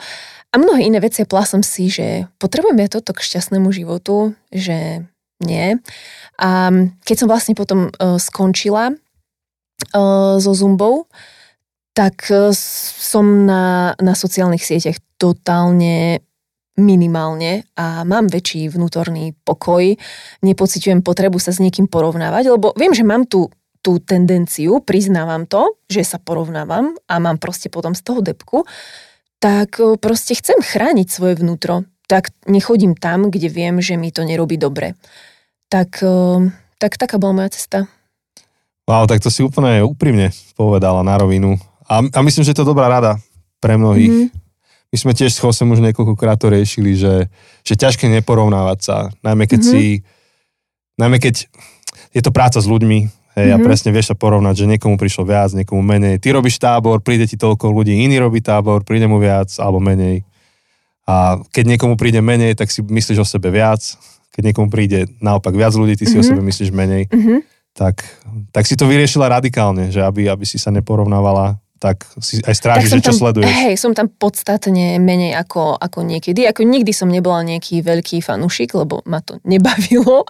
[0.50, 1.22] a mnohé iné veci.
[1.22, 5.06] Plá som si, že potrebujem ja toto k šťastnému životu, že
[5.42, 5.78] nie.
[6.38, 6.70] A
[7.02, 11.10] keď som vlastne potom uh, skončila uh, so Zumbou,
[11.94, 16.22] tak uh, som na, na sociálnych sieťach totálne
[16.74, 19.94] minimálne a mám väčší vnútorný pokoj,
[20.42, 23.46] nepociťujem potrebu sa s niekým porovnávať, lebo viem, že mám tú,
[23.78, 28.66] tú tendenciu, priznávam to, že sa porovnávam a mám proste potom z toho depku,
[29.38, 31.86] tak proste chcem chrániť svoje vnútro.
[32.04, 34.92] Tak nechodím tam, kde viem, že mi to nerobí dobre.
[35.72, 36.44] Tak, uh,
[36.76, 37.88] tak taká bola moja cesta.
[38.84, 41.56] Wow, tak to si úplne úprimne povedala na rovinu.
[41.88, 43.16] A, a myslím, že to je dobrá rada
[43.56, 44.28] pre mnohých.
[44.28, 44.42] Mhm.
[44.92, 47.26] My sme tiež s Chosem už niekoľkokrát to riešili, že,
[47.66, 49.70] že ťažké neporovnávať sa, najmä keď Mhm.
[49.72, 49.82] si,
[51.00, 51.50] najmä keď
[52.14, 52.98] je to práca s ľuďmi,
[53.34, 53.64] hej, a Mhm.
[53.66, 56.22] presne vieš sa porovnať, že niekomu prišlo viac, niekomu menej.
[56.22, 60.22] Ty robíš tábor, príde ti toľko ľudí, iný robí tábor, príde mu viac alebo menej.
[61.04, 63.80] A keď niekomu príde menej, tak si myslíš o sebe viac.
[64.32, 66.28] Keď niekomu príde naopak viac ľudí, ty si o Mhm.
[66.28, 67.06] sebe myslíš menej.
[67.08, 67.44] Mhm.
[67.74, 68.00] Tak,
[68.50, 72.88] tak si to vyriešila radikálne, že aby, aby si sa neporovnávala, tak si aj strážiš,
[72.88, 73.50] že čo tam, sleduješ.
[73.50, 76.46] hej, som tam podstatne menej ako, ako niekedy.
[76.46, 80.24] Ako nikdy som nebola nejaký veľký fanúšik, lebo ma to nebavilo.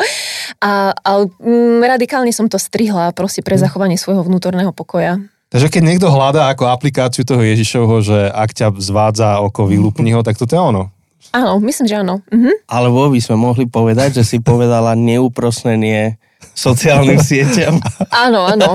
[0.59, 3.63] A, ale mm, radikálne som to strihla proste pre Mhm.
[3.63, 5.21] zachovanie svojho vnútorného pokoja.
[5.55, 10.27] Takže keď niekto hľadá ako aplikáciu toho Ježišovho, že ak ťa zvádza oko, vylúpni ho,
[10.27, 10.91] tak toto je ono.
[11.31, 12.19] Áno, myslím, že áno.
[12.27, 12.67] Mhm.
[12.67, 16.19] Alebo by sme mohli povedať, že si povedala neúprosnenie
[16.59, 17.79] sociálnym sieťam.
[18.11, 18.75] Áno, áno.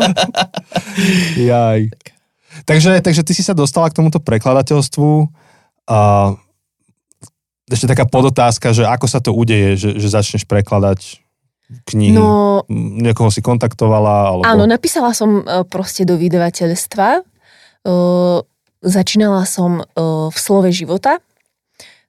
[1.35, 1.91] Jaj.
[2.63, 5.27] Takže, takže ty si sa dostala k tomuto prekladateľstvu
[5.83, 6.31] a
[7.67, 11.19] ešte taká podotázka, že ako sa to udeje, že, že začneš prekladať
[11.69, 12.17] knihy.
[12.17, 14.33] No, Niekoho si kontaktovala?
[14.33, 14.43] Alebo...
[14.45, 17.07] áno, napísala som e, proste do vydavateľstva.
[17.17, 17.21] E,
[18.79, 19.83] Začínala som e,
[20.31, 21.19] v slove života.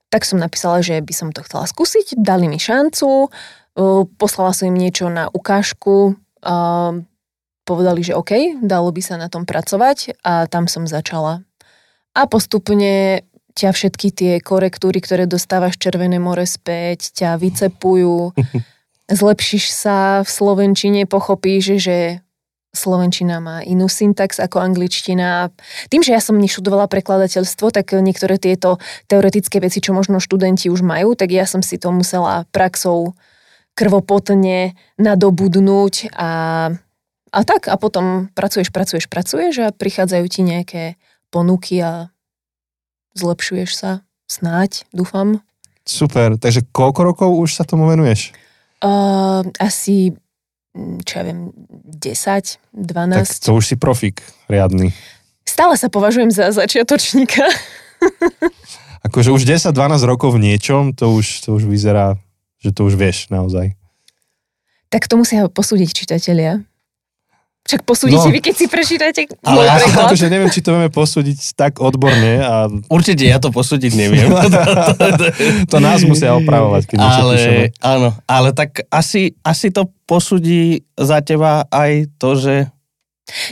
[0.07, 2.19] Tak som napísala, že by som to chcela skúsiť.
[2.19, 3.31] Dali mi šancu.
[4.19, 6.19] Poslala som im niečo na ukážku.
[7.63, 11.47] Povedali, že OK, dalo by sa na tom pracovať a tam som začala.
[12.11, 13.23] A postupne
[13.55, 18.35] ťa všetky tie korektúry, ktoré dostávaš Červené more späť, ťa vycepujú,
[19.11, 21.97] zlepšíš sa v slovenčine, pochopíš, že
[22.71, 25.51] slovenčina má inú syntax ako angličtina.
[25.91, 28.79] Tým, že ja som neštudovala prekladateľstvo, tak niektoré tieto
[29.11, 33.11] teoretické veci, čo možno študenti už majú, tak ja som si to musela praxou
[33.75, 36.29] krvopotne nadobudnúť a
[37.31, 40.83] A tak, a potom pracuješ, pracuješ, pracuješ a prichádzajú ti nejaké
[41.31, 42.11] ponuky a
[43.15, 43.91] zlepšuješ sa.
[44.27, 45.39] Snáď, dúfam.
[45.87, 48.35] Super, takže koľko rokov už sa tomu venuješ?
[48.81, 50.17] Uh, asi,
[50.73, 51.53] mm, čo ja viem,
[52.01, 53.21] 10, 12.
[53.21, 54.89] Tak to už si profík riadny.
[55.45, 57.45] Stále sa považujem za začiatočníka.
[59.07, 62.17] Akože už 10-12 rokov v niečom, to už, to už vyzerá,
[62.61, 63.73] že to už vieš naozaj.
[64.89, 66.61] Tak to musia posúdiť čitatelia.
[67.61, 68.33] Však posúdite No.
[68.33, 70.09] vy, keď si prečítate Ale môj ja preklad.
[70.09, 74.33] akože neviem, či to vieme posúdiť tak odborne a Určite ja to posúdiť neviem.
[75.71, 77.35] to nás musia opravovať, keď ale,
[77.79, 82.55] áno, ale tak asi, asi to posúdi za teba aj to, že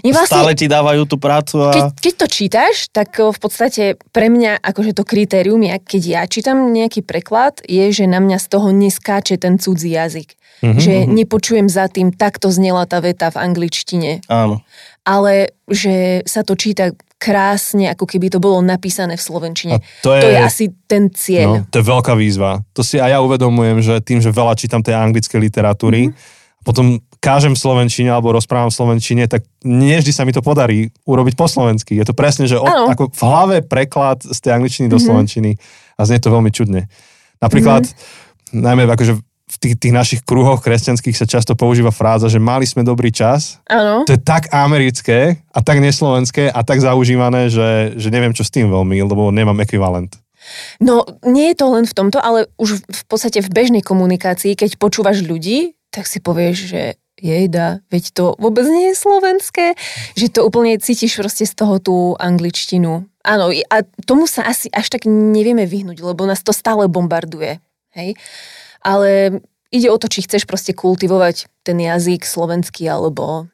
[0.03, 1.71] Nie, vlastne, stále ti dávajú tú prácu a...
[1.71, 6.73] keď, keď to čítaš, tak v podstate pre mňa akože to kritérium, keď ja čítam
[6.73, 10.35] nejaký preklad, je, že na mňa z toho neskáče ten cudzí jazyk.
[10.59, 10.79] Mhm.
[10.79, 14.19] Že nepočujem za tým, takto znela tá veta v angličtine.
[14.27, 14.59] Áno.
[15.03, 19.75] Ale že sa to číta krásne, ako keby to bolo napísané v slovenčine.
[19.75, 21.49] A to je, To je asi ten no, cieľ.
[21.67, 22.63] to je veľká výzva.
[22.71, 26.15] To si aj ja uvedomujem, že tým, že veľa čítam tej anglické literatúry, Mhm.
[26.63, 26.85] potom
[27.19, 31.35] kážem v slovenčine alebo rozprávam v slovenčine, tak nie vždy sa mi to podarí urobiť
[31.35, 31.99] po slovensky.
[31.99, 35.03] Je to presne, že od, ako v hlave preklad z tej angličtiny do Mhm.
[35.03, 35.51] slovenčiny
[35.95, 36.87] a znie to veľmi čudne.
[37.39, 38.63] Napríklad, Mhm.
[38.63, 42.85] najmä akože v tých, tých našich kruhoch kresťanských sa často používa fráza, že mali sme
[42.85, 43.57] dobrý čas.
[43.65, 44.05] Áno.
[44.05, 48.53] To je tak americké a tak neslovenské a tak zaužívané, že, že neviem čo s
[48.53, 50.13] tým veľmi, lebo nemám ekvivalent.
[50.79, 54.79] No, nie je to len v tomto, ale už v podstate v bežnej komunikácii, keď
[54.79, 56.81] počúvaš ľudí, tak si povieš, že
[57.19, 59.75] jejda, veď to vôbec nie je slovenské,
[60.15, 63.03] že to úplne cítiš proste z toho tú angličtinu.
[63.27, 63.75] Áno, a
[64.07, 67.59] tomu sa asi až tak nevieme vyhnúť, lebo nás to stále bombarduje.
[67.91, 68.15] Hej?
[68.81, 69.39] Ale
[69.69, 73.45] ide o to, či chceš proste kultivovať ten jazyk slovenský, alebo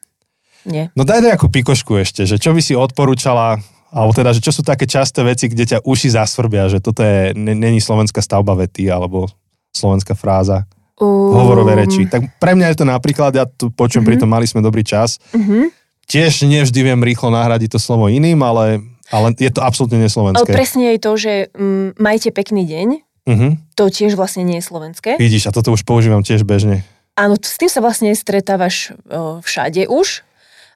[0.63, 0.89] nie.
[0.93, 4.61] No daj nejakú pikošku ešte, že čo by si odporúčala, alebo teda, že čo sú
[4.61, 8.87] také časté veci, kde ťa uši zasvrbia, že toto je, n- není slovenská stavba vety,
[8.87, 9.29] alebo
[9.71, 10.65] slovenská fráza,
[10.97, 12.07] hovorové reči.
[12.07, 15.19] Tak pre mňa je to napríklad, ja tu počujem, pri tom mali sme dobrý čas,
[15.31, 15.69] Mhm.
[16.07, 20.49] tiež nevždy viem rýchlo nahradiť to slovo iným, ale, ale je to absolútne Ale neslovenské.
[20.49, 22.87] presne je to, že mm, majte pekný deň,
[23.25, 23.73] Mhm.
[23.73, 25.17] to tiež vlastne nie je slovenské.
[25.17, 26.85] Vidíš, a toto už používam tiež bežne.
[27.17, 30.21] Áno, s tým sa vlastne stretávaš o, všade už,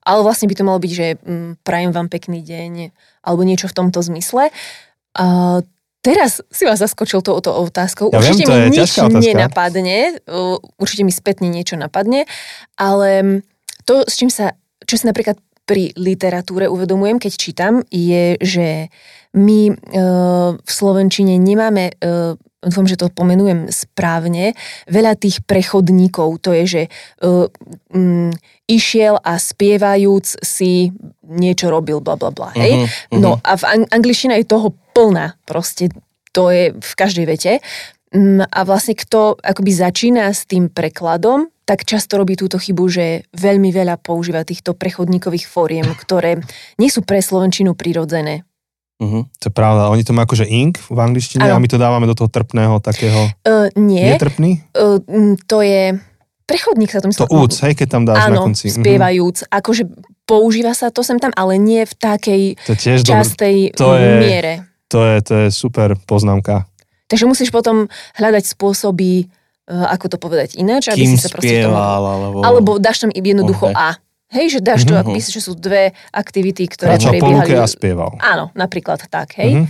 [0.01, 3.75] ale vlastne by to malo byť, že mm, prajem vám pekný deň, alebo niečo v
[3.75, 4.49] tomto zmysle.
[5.19, 5.25] A
[5.99, 8.09] teraz si vás zaskočil touto otázkou.
[8.15, 8.91] Ja viem, určite je mi nič
[9.35, 9.97] nenapadne,
[10.79, 12.25] určite mi spätne niečo napadne,
[12.79, 13.37] ale mm,
[13.83, 14.55] to, s čím sa,
[14.87, 15.37] čo si napríklad
[15.69, 18.89] pri literatúre uvedomujem, keď čítam, je, že
[19.33, 19.73] my e,
[20.57, 24.57] v Slovenčine nemáme, e, dúfam, že to pomenujem správne,
[24.89, 26.41] veľa tých prechodníkov.
[26.41, 26.89] To je, že e,
[27.93, 28.33] mm,
[28.65, 30.89] išiel a spievajúc si
[31.29, 32.49] niečo robil, bla bla bla.
[32.57, 32.73] Hej?
[32.73, 33.21] Mhm, mhm.
[33.21, 35.93] No a v ang- angličtina je toho plná, proste
[36.33, 37.53] to je v každej vete.
[38.09, 43.29] Mm, A vlastne kto akoby začína s tým prekladom, tak často robí túto chybu, že
[43.37, 46.41] veľmi veľa používa týchto prechodníkových fóriem, ktoré
[46.81, 48.48] nie sú pre Slovenčinu prirodzené.
[48.99, 49.31] Mhm.
[49.31, 51.55] To je pravda, oni to majú akože ink v angličtine Áno.
[51.55, 54.59] a my to dávame do toho trpného takého, Uh, nie, nie trpný?
[54.73, 54.99] uh,
[55.43, 55.95] to je
[56.43, 57.21] prechodník sa to myslí.
[57.21, 58.67] To úc, hej, keď tam dáš na Áno, konci.
[58.67, 58.75] Mhm.
[58.75, 59.37] spievajúc.
[59.47, 59.83] Akože
[60.25, 64.53] používa sa to sem tam, ale nie v takej To tiež častej to je- miere.
[64.89, 66.65] To je, to je super poznámka.
[67.07, 67.85] Takže musíš potom
[68.17, 69.29] hľadať spôsoby,
[69.69, 71.77] ako to povedať ináč, aby Kým si sa proste tomu...
[71.77, 72.41] alebo...
[72.41, 73.77] Alebo dáš tam jednoducho Okay.
[73.77, 73.89] A.
[74.29, 74.99] Hej, že dáš to, Mhm.
[74.99, 77.53] ako píseš, že sú dve aktivity, ktoré Kráčal prebiehali.
[77.55, 78.11] a spieval.
[78.19, 79.53] Áno, napríklad tak, hej.
[79.53, 79.65] Mhm.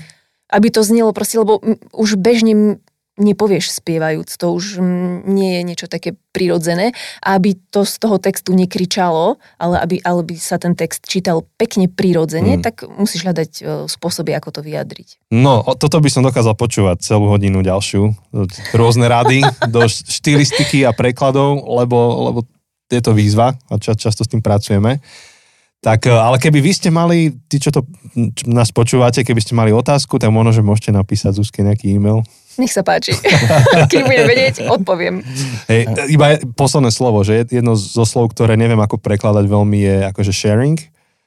[0.50, 2.82] Aby to znelo proste, lebo už bežne
[3.16, 4.80] nepovieš spievajúc, to už
[5.26, 6.96] nie je niečo také prirodzené.
[7.20, 11.44] A aby to z toho textu nekričalo, ale aby, ale by sa ten text čítal
[11.56, 12.64] pekne prirodzene, Mm.
[12.64, 15.28] tak musíš hľadať e, spôsoby, ako to vyjadriť.
[15.30, 18.16] No, toto by som dokázal počúvať celú hodinu ďalšiu.
[18.72, 22.40] Rôzne rady do štilistiky a prekladov, lebo, lebo
[22.90, 25.00] je to výzva a ča, často s tým pracujeme.
[25.80, 29.54] Tak, e, ale keby vy ste mali, tí, čo to čo nás počúvate, keby ste
[29.54, 32.26] mali otázku, tak možno, že môžete napísať Zuzke nejaký e-mail.
[32.58, 33.16] Nech sa páči.
[33.92, 35.24] Keď budem vedieť, odpoviem.
[35.66, 39.96] Hej, iba posledné slovo, že jed- jedno zo slov, ktoré neviem ako prekladať veľmi je
[40.10, 40.76] akože sharing.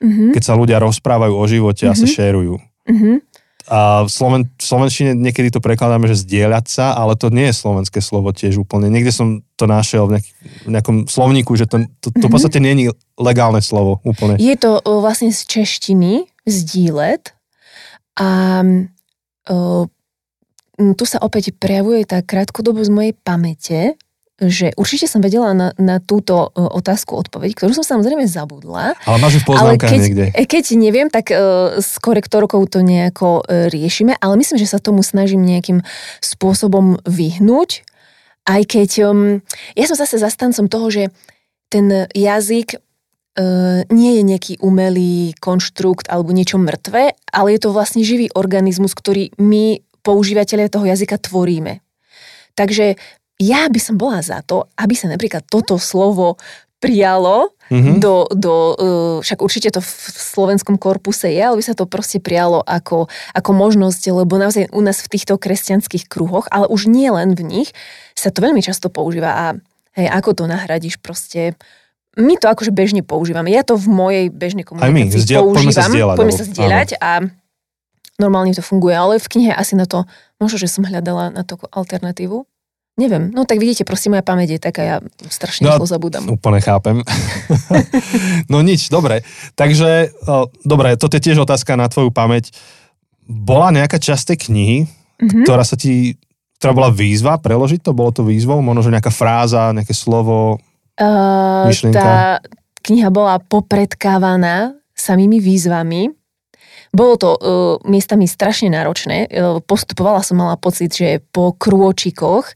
[0.02, 2.12] Mhm, Keď sa ľudia rozprávajú o živote a sa Mhm.
[2.12, 2.54] šerujú.
[2.84, 3.12] mhm.
[3.70, 7.54] A v, Sloven, v Slovenčine niekedy to prekladáme, že zdieľať sa, ale to nie je
[7.54, 8.90] slovenské slovo tiež úplne.
[8.90, 10.30] Niekde som to našiel v, nejaký,
[10.66, 12.34] v nejakom slovníku, že to, to, to v Mhm.
[12.34, 14.34] podstate nie je legálne slovo úplne.
[14.42, 17.30] Je to o, vlastne z češtiny, zdílet.
[18.18, 18.60] A
[19.46, 19.86] o,
[20.76, 23.80] tu sa opäť prejavuje tá krátkodobosť mojej pamäte,
[24.40, 28.96] že určite som vedela na, na túto uh, otázku odpoveď, ktorú som samozrejme zabudla.
[29.04, 30.24] Ale máš ju v poznámkach keď, niekde.
[30.32, 35.04] Keď neviem, tak uh, s korektorkou to nejako uh, riešime, ale myslím, že sa tomu
[35.04, 35.84] snažím nejakým
[36.24, 37.84] spôsobom vyhnúť.
[38.48, 39.44] Aj keď um,
[39.78, 41.02] ja som zase zastancom toho, že
[41.70, 48.02] ten jazyk uh, nie je nejaký umelý konštrukt alebo niečo mŕtve, ale je to vlastne
[48.02, 51.78] živý organizmus, ktorý my, používateľe toho jazyka, tvoríme.
[52.52, 52.98] Takže
[53.42, 56.38] ja by som bola za to, aby sa napríklad toto slovo
[56.82, 58.02] prijalo mm-hmm.
[58.02, 62.18] do, do uh, však určite to v slovenskom korpuse je, ale by sa to proste
[62.18, 67.06] prijalo ako, ako možnosť, lebo naozaj u nás v týchto kresťanských kruhoch, ale už nie
[67.06, 67.70] len v nich,
[68.18, 69.46] sa to veľmi často používa a
[69.94, 71.54] hej, ako to nahradíš proste
[72.12, 73.48] my to akože bežne používame.
[73.48, 75.56] Ja to v mojej bežnej komunikácii my, zdieľ, používam.
[75.56, 76.16] Poďme sa zdieľať.
[76.18, 77.10] Poďme sa zdieľať a
[78.20, 80.04] normálne to funguje, ale v knihe asi na to,
[80.36, 82.44] možno, že som hľadala na to alternatívu.
[82.92, 84.96] Neviem, no tak vidíte, prosím, moja pamäť je taká, ja
[85.32, 86.28] strašne no, zabudám.
[86.28, 87.00] Úplne chápem.
[88.52, 89.24] no nič, dobre.
[89.56, 92.52] Takže, o, dobre, toto je tiež otázka na tvoju pamäť.
[93.24, 95.44] Bola nejaká časť tej knihy, mm-hmm.
[95.48, 96.20] ktorá sa ti,
[96.60, 97.96] ktorá bola výzva preložiť to?
[97.96, 98.60] Bolo to výzvou?
[98.60, 100.60] Možno, že nejaká fráza, nejaké slovo,
[101.00, 101.96] uh, myšlienka?
[101.96, 102.44] Tá
[102.84, 106.12] kniha bola popredkávaná samými výzvami,
[106.92, 107.40] bolo to uh,
[107.88, 109.26] miestami strašne náročné.
[109.32, 112.52] Uh, postupovala som, mala pocit, že po krôčikoch,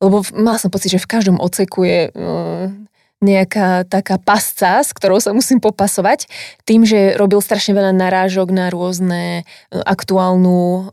[0.00, 2.72] lebo mala som pocit, že v každom oceku je uh,
[3.20, 6.24] nejaká taká pasca, s ktorou sa musím popasovať,
[6.64, 10.88] tým, že robil strašne veľa narážok na rôzne aktuálnu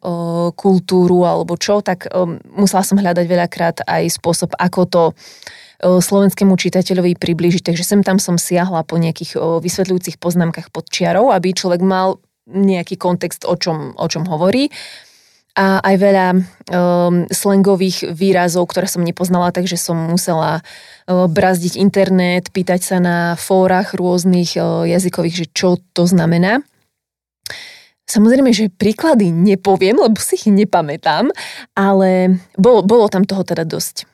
[0.60, 2.12] kultúru alebo čo, tak
[2.52, 5.04] musela som hľadať veľakrát aj spôsob, ako to
[5.80, 7.72] slovenskému čitateľovi priblížiť.
[7.72, 12.96] Takže sem tam som siahla po nejakých vysvetľujúcich poznámkach pod čiarou, aby človek mal nejaký
[12.96, 14.72] kontext, o čom, o čom hovorí.
[15.58, 16.42] A aj veľa um,
[17.34, 23.98] slangových výrazov, ktoré som nepoznala, takže som musela uh, brazdiť internet, pýtať sa na fórach
[23.98, 26.62] rôznych uh, jazykových, že čo to znamená.
[28.08, 31.28] Samozrejme, že príklady nepoviem, lebo si ich nepamätám,
[31.76, 34.06] ale bolo, bolo tam toho teda dosť.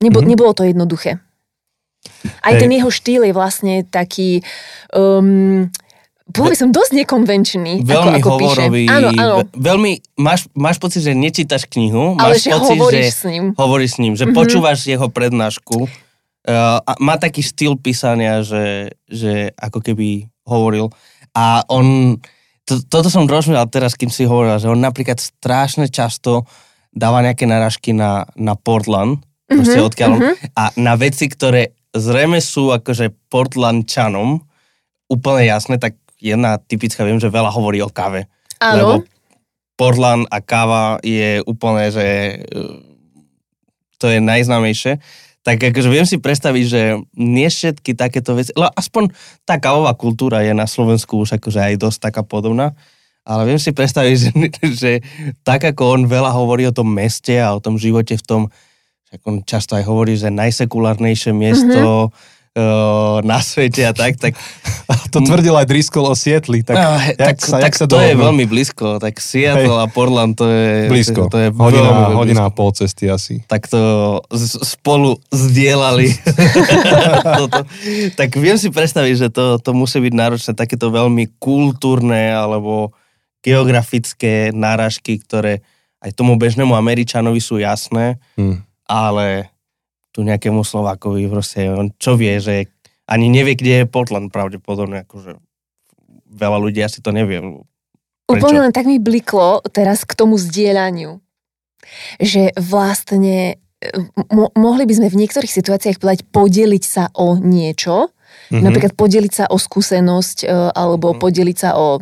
[0.00, 0.30] Nebo, mm-hmm.
[0.30, 1.18] Nebolo to jednoduché.
[2.42, 4.42] Aj ten jeho štýl je vlastne taký
[4.90, 5.70] um,
[6.32, 7.72] bol by som dosť nekonvenčný.
[7.84, 8.82] Veľmi ako, ako hovorový.
[8.88, 9.36] Áno, áno.
[9.52, 12.16] Veľmi, máš, máš pocit, že nečítaš knihu.
[12.16, 13.44] Ale máš že pocit, hovoríš že s ním.
[13.52, 14.38] Hovoríš s ním, že mm-hmm.
[14.38, 15.86] počúvaš jeho prednášku.
[16.42, 20.90] Uh, a má taký štýl písania, že, že ako keby hovoril.
[21.36, 22.18] A on,
[22.66, 26.48] to, toto som rozmýšľal teraz, kým si hovoril, že on napríklad strašne často
[26.92, 30.34] dáva nejaké narážky na, na Portland, mm-hmm, proste odkiaľ mm-hmm.
[30.58, 34.42] a na veci, ktoré zrejme sú akože Portlandčanom,
[35.12, 38.30] úplne jasné, tak jedna typická, viem, že veľa hovorí o káve.
[38.62, 38.78] Áno.
[38.78, 38.92] Lebo
[39.74, 42.34] Portland a káva je úplne, že e,
[43.98, 45.02] to je najznámejšie.
[45.42, 46.82] Tak akože viem si predstaviť, že
[47.18, 49.10] nie všetky takéto veci, ale aspoň
[49.42, 52.78] tá kávová kultúra je na Slovensku už akože aj dosť taká podobná,
[53.26, 54.30] ale viem si predstaviť, že,
[54.70, 54.92] že
[55.42, 58.42] tak ako on veľa hovorí o tom meste a o tom živote v tom,
[59.10, 62.40] ako on často aj hovorí, že najsekulárnejšie miesto mm-hmm
[63.24, 64.36] na svete a tak, tak...
[65.12, 66.76] To tvrdil aj Driscoll o Sietli, tak,
[67.16, 70.88] jak tak, sa, tak sa to je veľmi blízko, tak Seattle a Portland to je...
[70.88, 73.44] Blízko, to je hodina, veľmi, hodina a pol cesty asi.
[73.44, 74.20] Tak to
[74.64, 76.12] spolu zdieľali.
[77.44, 77.60] Toto.
[78.16, 82.96] Tak viem si predstaviť, že to, to musí byť náročné, takéto veľmi kultúrne alebo
[83.44, 85.60] geografické náražky, ktoré
[86.00, 88.64] aj tomu bežnému Američanovi sú jasné, hmm.
[88.88, 89.51] ale
[90.12, 92.68] tu nejakému Slovákovi proste, on čo vie, že
[93.08, 95.40] ani nevie, kde je Portland pravdepodobne, akože
[96.32, 97.40] veľa ľudí asi to nevie.
[97.40, 97.68] Prečo?
[98.32, 101.20] Úplne len tak mi bliklo teraz k tomu zdieľaniu,
[102.20, 103.60] že vlastne
[104.30, 108.62] mo- mohli by sme v niektorých situáciách povedať podeliť sa o niečo, mm-hmm.
[108.62, 111.22] napríklad podeliť sa o skúsenosť e, alebo mm-hmm.
[111.22, 111.98] podeliť sa o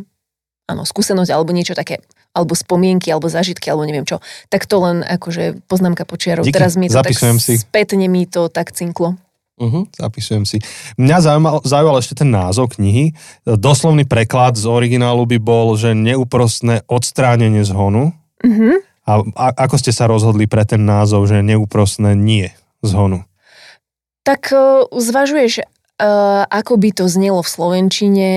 [0.69, 4.23] áno, skúsenosť alebo niečo také alebo spomienky, alebo zažitky, alebo neviem čo.
[4.49, 6.47] Tak to len akože poznámka počiarov.
[6.47, 7.59] Díky, Teraz mi to tak si.
[7.59, 9.19] spätne mi to tak cinklo.
[9.61, 10.57] Uh-huh, zapisujem si.
[10.97, 13.13] Mňa zaujímal, zaujímal ešte ten názov knihy.
[13.45, 18.17] Doslovný preklad z originálu by bol, že neúprostné odstránenie zhonu.
[18.41, 18.81] Uh-huh.
[19.05, 22.49] A, a ako ste sa rozhodli pre ten názov, že neúprostné nie
[22.81, 23.29] zhonu?
[24.25, 28.31] Tak uh, zvažuješ, uh, ako by to znelo v Slovenčine,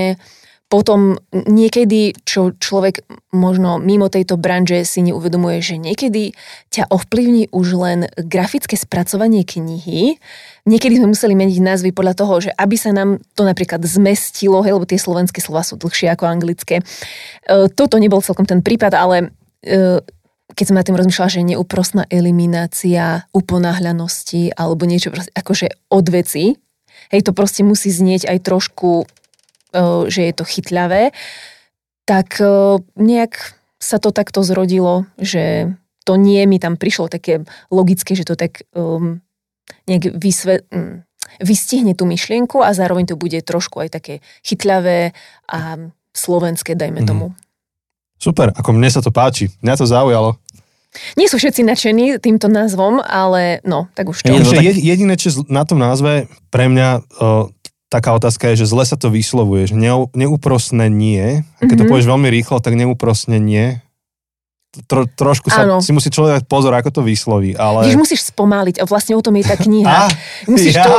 [0.74, 6.34] potom niekedy, čo človek možno mimo tejto branže si neuvedomuje, že niekedy
[6.74, 10.18] ťa ovplyvní už len grafické spracovanie knihy.
[10.66, 14.74] Niekedy sme museli meniť názvy podľa toho, že aby sa nám to napríklad zmestilo, hej,
[14.74, 16.82] lebo tie slovenské slova sú dlhšie ako anglické.
[16.82, 16.84] E,
[17.70, 19.30] toto nebol celkom ten prípad, ale
[19.62, 20.02] e,
[20.58, 26.58] keď som na tým rozmýšľala, že neúprostná eliminácia uponáhľanosti alebo niečo proste, akože od veci,
[27.14, 29.06] hej, to proste musí znieť aj trošku,
[30.08, 31.12] že je to chytľavé,
[32.06, 38.16] tak uh, nejak sa to takto zrodilo, že to nie mi tam prišlo také logické,
[38.16, 39.24] že to tak um,
[39.88, 41.04] nejak vysve, um,
[41.40, 45.16] vystihne tú myšlienku a zároveň to bude trošku aj také chytľavé
[45.48, 45.60] a
[46.14, 47.08] slovenské, dajme mm.
[47.08, 47.28] tomu.
[48.20, 50.40] Super, ako mne sa to páči, mňa to zaujalo.
[51.18, 54.30] Nie sú všetci nadšení týmto názvom, ale no, tak už to.
[54.30, 54.62] Je, tak...
[54.78, 57.50] Jediné, čo na tom názve pre mňa o,
[57.94, 59.78] taká otázka je, že zle sa to vyslovuje, že
[60.18, 61.46] neúprostné nie.
[61.62, 61.78] A keď mm-hmm.
[61.78, 61.92] to mhm.
[61.94, 63.78] povieš veľmi rýchlo, tak neúprostne nie
[64.90, 67.54] tro, trošku sa, si musí človek pozor, ako to vysloví.
[67.54, 67.86] Ale...
[67.86, 69.86] Víš, musíš spomaliť a vlastne o tom je tá kniha.
[70.08, 70.10] ah,
[70.50, 70.90] musíš jaj, to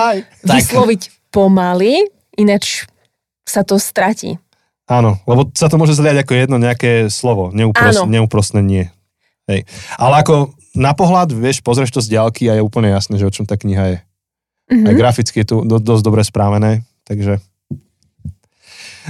[0.47, 0.57] tak.
[0.63, 1.03] vysloviť
[1.35, 2.07] pomaly,
[2.39, 2.87] ináč
[3.43, 4.39] sa to stratí.
[4.87, 8.85] Áno, lebo sa to môže zliať ako jedno nejaké slovo, neúprost, neúprostné nie.
[9.49, 9.65] Hej.
[9.97, 13.33] Ale ako na pohľad, vieš, pozrieš to z diaľky a je úplne jasné, že o
[13.33, 13.99] čom tá kniha je.
[14.71, 14.89] Mm-hmm.
[14.89, 17.41] Aj graficky je tu do, dosť dobre správené, takže...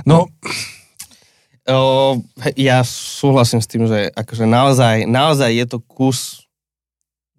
[0.03, 0.27] No,
[1.65, 2.21] O,
[2.61, 6.45] ja súhlasím s tým, že akože naozaj, naozaj je to kus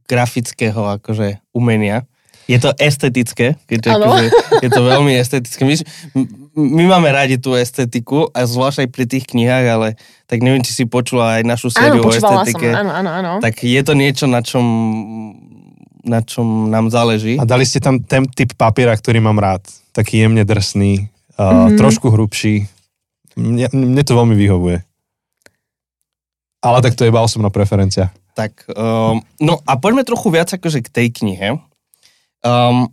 [0.09, 2.09] grafického akože umenia.
[2.49, 4.25] Je to estetické, keďže akože,
[4.65, 5.61] je to veľmi estetické.
[5.61, 5.77] My,
[6.57, 9.87] my máme radi tú estetiku, a zvlášť aj pri tých knihách, ale
[10.25, 12.69] tak neviem, či si počula aj našu sériu áno, o estetike.
[12.73, 13.31] Som, áno, áno, áno.
[13.45, 14.65] Tak je to niečo, na čom,
[16.05, 17.41] na čom nám záleží.
[17.41, 19.65] A dali ste tam ten typ papiera, ktorý mám rád.
[19.91, 21.77] Taký jemne drsný, uh, mm-hmm.
[21.81, 22.69] trošku hrubší,
[23.35, 24.79] mne, mne to veľmi vyhovuje.
[26.63, 28.09] Ale tak to je iba osobná preferencia.
[28.35, 31.49] Tak, um, no a poďme trochu viac akože k tej knihe.
[32.41, 32.91] Um,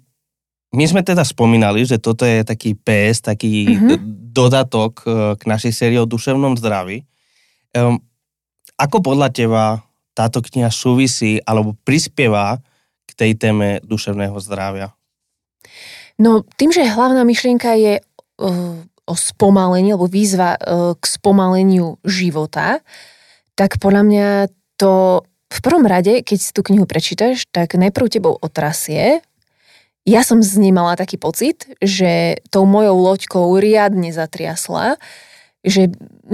[0.73, 4.33] my sme teda spomínali, že toto je taký PS, taký mm-hmm.
[4.33, 7.05] dodatok uh, k našej sérii o duševnom zdraví.
[7.73, 8.01] Um,
[8.77, 9.65] ako podľa teba
[10.13, 12.61] táto kniha súvisí alebo prispieva
[13.13, 14.97] k tej téme duševného zdravia?
[16.17, 20.59] No, tým, že hlavná myšlienka je uh, o spomalení, alebo výzva e,
[20.95, 22.79] k spomaleniu života,
[23.59, 24.29] tak podľa mňa
[24.79, 29.21] to v prvom rade, keď si tú knihu prečítaš, tak najprv tebou otrasie.
[30.09, 34.97] Ja som z nej mala taký pocit, že tou mojou loďkou riadne zatriasla,
[35.63, 35.93] že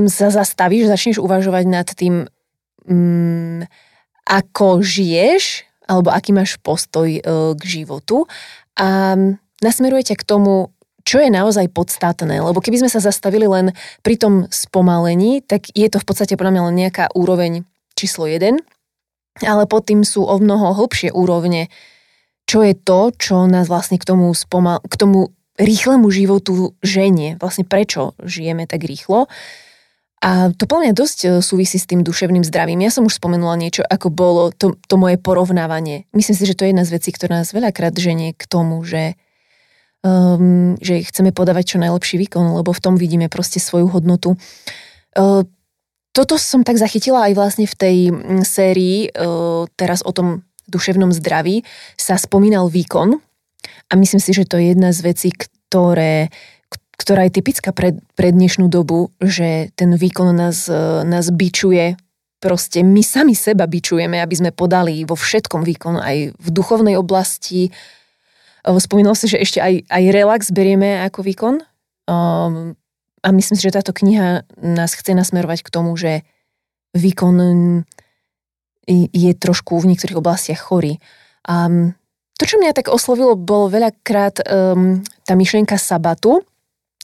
[0.08, 2.30] sa zastavíš, začneš uvažovať nad tým,
[2.86, 3.68] mm,
[4.24, 7.20] ako žiješ, alebo aký máš postoj e,
[7.56, 8.28] k životu.
[8.76, 9.16] A
[9.64, 10.70] nasmerujete k tomu,
[11.08, 13.72] čo je naozaj podstatné, lebo keby sme sa zastavili len
[14.04, 17.64] pri tom spomalení, tak je to v podstate podľa mňa len nejaká úroveň
[17.96, 18.60] číslo 1,
[19.42, 21.72] ale pod tým sú o mnoho hlbšie úrovne,
[22.44, 27.66] čo je to, čo nás vlastne k tomu, spomal, k tomu rýchlemu životu ženie, vlastne
[27.66, 29.26] prečo žijeme tak rýchlo.
[30.18, 32.82] A to plne dosť e, súvisí s tým duševným zdravím.
[32.82, 36.10] Ja som už spomenula niečo, ako bolo to, to moje porovnávanie.
[36.10, 39.14] Myslím si, že to je jedna z vecí, ktorá nás veľakrát ženie k tomu, že
[40.02, 44.38] um, že chceme podávať čo najlepší výkon, lebo v tom vidíme proste svoju hodnotu.
[45.14, 45.42] Uh,
[46.14, 51.14] toto som tak zachytila aj vlastne v tej mm, sérii, uh, teraz o tom duševnom
[51.14, 51.64] zdraví,
[51.96, 53.16] sa spomínal výkon
[53.88, 56.28] a myslím si, že to je jedna z vecí, ktoré,
[56.98, 61.94] ktorá je typická pre, pre dnešnú dobu, že ten výkon nás, uh, nás bičuje
[62.38, 67.74] proste my sami seba bičujeme, aby sme podali vo všetkom výkon, aj v duchovnej oblasti,
[68.66, 71.54] Spomínal si, že ešte aj, aj relax berieme ako výkon.
[72.04, 72.76] Um,
[73.24, 76.26] a myslím si, že táto kniha nás chce nasmerovať k tomu, že
[76.92, 77.36] výkon
[78.88, 81.00] je trošku v niektorých oblastiach chorý.
[81.48, 81.68] A
[82.36, 86.44] to, čo mňa tak oslovilo, bolo veľakrát um, tá myšlienka sabatu,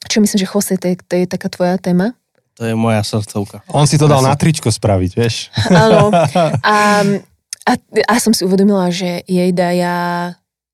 [0.08, 2.16] čo myslím, že Jose, to je, to je taká tvoja téma.
[2.54, 3.66] To je moja srdcovka.
[3.74, 5.50] On si to dal ja na tričko spraviť, vieš.
[5.84, 6.14] Áno.
[6.62, 7.02] A,
[7.64, 7.72] a,
[8.06, 9.96] a som si uvedomila, že jej ja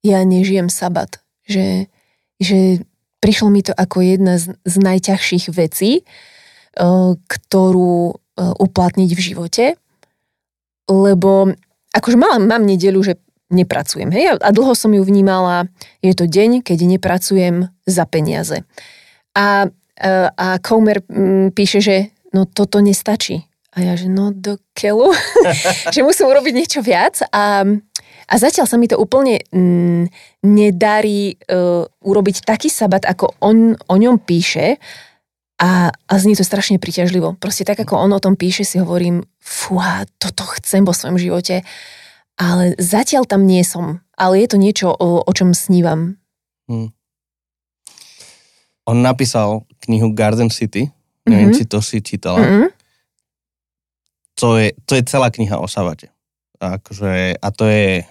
[0.05, 1.21] ja nežijem sabat.
[1.45, 1.89] Že,
[2.41, 2.59] že
[3.21, 9.65] prišlo mi to ako jedna z, z najťažších vecí, uh, ktorú uh, uplatniť v živote,
[10.89, 11.53] lebo
[11.95, 15.67] akože mám, mám nedelu, že nepracujem, hej, a dlho som ju vnímala,
[16.07, 18.63] je to deň, keď nepracujem za peniaze.
[19.37, 21.97] A, uh, a Comer mm, píše, že
[22.35, 23.47] no toto nestačí.
[23.71, 25.15] A ja, že no do keľu,
[25.95, 27.63] že musím urobiť niečo viac a
[28.31, 30.07] a zatiaľ sa mi to úplne mm,
[30.47, 34.79] nedarí uh, urobiť taký sabat, ako on o ňom píše
[35.59, 37.35] a, a znie to strašne príťažlivo.
[37.43, 41.67] Proste tak, ako on o tom píše, si hovorím, fúha, toto chcem vo svojom živote,
[42.39, 43.99] ale zatiaľ tam nie som.
[44.15, 46.23] Ale je to niečo, o, o čom snívam.
[46.71, 46.95] Hmm.
[48.91, 50.91] On napísal knihu Garden City,
[51.23, 51.63] neviem, mm-hmm.
[51.63, 52.43] či to si čítala.
[52.43, 52.71] Mm-hmm.
[54.35, 56.11] to je, to je celá kniha o Savate.
[56.59, 58.03] Akože, a to je,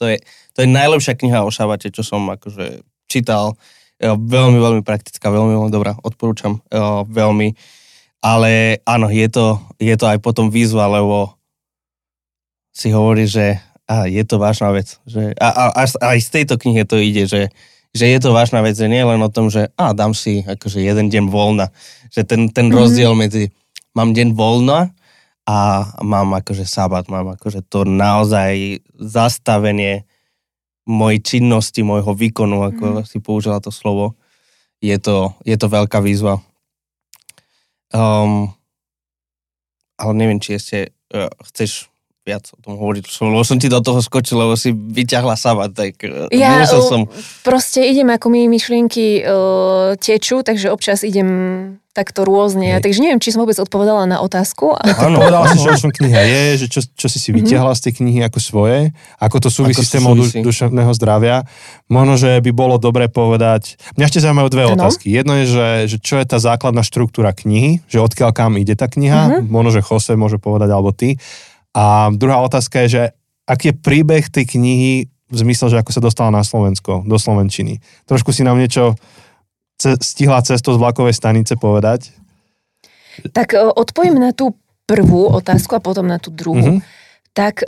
[0.00, 0.16] to je,
[0.56, 2.80] to je najlepšia kniha o Savate, čo som akože
[3.12, 3.54] čítal.
[4.02, 7.54] Jo, veľmi, veľmi praktická, veľmi, veľmi dobrá, odporúčam jo, veľmi.
[8.22, 11.34] Ale áno, je to, je to aj potom výzva, lebo
[12.72, 14.96] si hovorí, že a, je to vážna vec.
[15.06, 17.52] Že, a, a, a, aj z tejto knihy to ide, že,
[17.92, 20.80] že je to vážna vec, že nie len o tom, že a, dám si akože
[20.80, 21.68] jeden deň voľna.
[22.08, 22.80] Že ten, ten mm-hmm.
[22.80, 23.52] rozdiel medzi
[23.92, 24.96] mám deň voľna
[25.44, 25.56] a
[26.00, 30.08] mám akože sabat, mám akože to naozaj zastavenie
[30.88, 33.06] mojej činnosti, môjho výkonu, ako mm.
[33.06, 34.18] si použila to slovo,
[34.82, 36.42] je to, je to veľká výzva.
[37.92, 38.50] Um,
[40.00, 41.91] ale neviem, či ešte uh, chceš
[42.22, 45.98] viac o tom hovoriť, lebo som ti do toho skočil, lebo si vyťahla sama, tak
[46.06, 47.10] e, ja, som...
[47.42, 51.28] proste idem, ako mi myšlienky uh, tečú, takže občas idem
[51.92, 52.88] takto rôzne, Hej.
[52.88, 54.72] takže neviem, či som vôbec odpovedala na otázku.
[54.80, 57.44] Áno, povedala si, že o čom kniha je, že čo, čo si si mhm.
[57.44, 61.44] vytiahla z tej knihy ako svoje, ako to súvisí s témou du, duševného zdravia.
[61.92, 64.74] Možno, že by bolo dobre povedať, mňa ešte zaujímajú dve ano.
[64.80, 65.12] otázky.
[65.12, 68.88] Jedno je, že, že čo je tá základná štruktúra knihy, že odkiaľ kam ide tá
[68.88, 69.52] kniha, mm-hmm.
[69.52, 71.20] možno, že Jose môže povedať, alebo ty.
[71.72, 73.02] A druhá otázka je, že
[73.48, 77.80] aký je príbeh tej knihy v zmysle, že ako sa dostala na Slovensko, do Slovenčiny.
[78.04, 79.00] Trošku si nám niečo
[79.80, 82.12] ce- stihla cesto z vlakovej stanice povedať?
[83.32, 84.52] Tak e, odpoviem na tú
[84.84, 86.80] prvú otázku a potom na tú druhú.
[86.80, 87.32] Mm-hmm.
[87.32, 87.66] Tak e,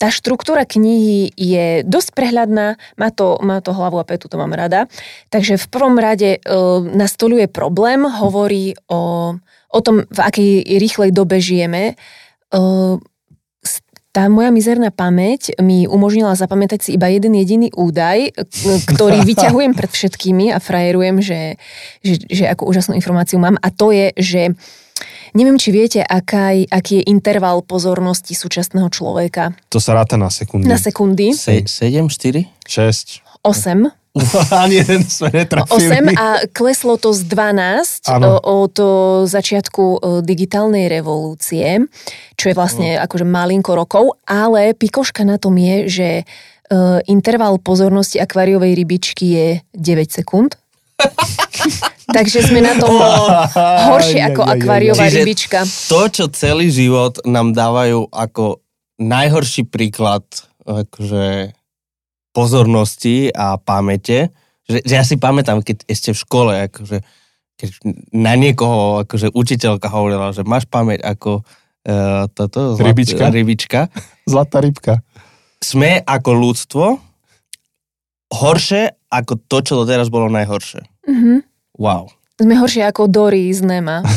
[0.00, 4.56] tá štruktúra knihy je dosť prehľadná, má to, má to hlavu a petu, to mám
[4.56, 4.88] rada.
[5.28, 6.38] Takže v prvom rade e,
[6.96, 9.32] nastoluje problém, hovorí o,
[9.68, 12.00] o tom, v akej rýchlej dobe žijeme,
[14.16, 18.32] tá moja mizerná pamäť mi umožnila zapamätať si iba jeden jediný údaj,
[18.88, 21.60] ktorý vyťahujem pred všetkými a frajerujem, že,
[22.00, 24.42] že, že ako úžasnú informáciu mám a to je, že
[25.36, 29.52] neviem, či viete, aká, aký je interval pozornosti súčasného človeka.
[29.68, 30.64] To sa ráta na sekundy.
[30.64, 31.36] Na sekundy.
[31.36, 32.48] Se, 7, 4?
[32.64, 33.44] 6.
[33.44, 34.05] 8.
[34.62, 35.92] Ani jeden sme netrafili.
[35.92, 38.40] 8 a kleslo to z 12 ano.
[38.40, 38.76] od
[39.28, 39.84] začiatku
[40.24, 41.84] digitálnej revolúcie,
[42.34, 43.02] čo je vlastne no.
[43.04, 46.08] akože malinko rokov, ale pikoška na tom je, že
[47.06, 50.58] interval pozornosti akváriovej rybičky je 9 sekúnd.
[52.16, 52.96] Takže sme na tom
[53.92, 55.66] horšie ako akváriová rybička.
[55.90, 58.64] To, čo celý život nám dávajú ako
[58.96, 60.24] najhorší príklad
[60.66, 61.54] akože
[62.36, 64.28] pozornosti a pamäte,
[64.68, 67.00] že, že ja si pamätám, keď ešte v škole, akože,
[67.56, 67.68] keď
[68.12, 73.24] na niekoho akože učiteľka hovorila, že máš pamäť ako uh, toto, zlat, rybička.
[73.32, 73.80] rybička.
[74.28, 75.00] Zlatá rybka.
[75.64, 76.84] Sme ako ľudstvo
[78.36, 80.82] horšie ako to, čo doteraz bolo najhoršie.
[81.08, 81.38] Mm-hmm.
[81.78, 82.10] Wow.
[82.36, 84.04] Sme horšie ako Dory z Nema.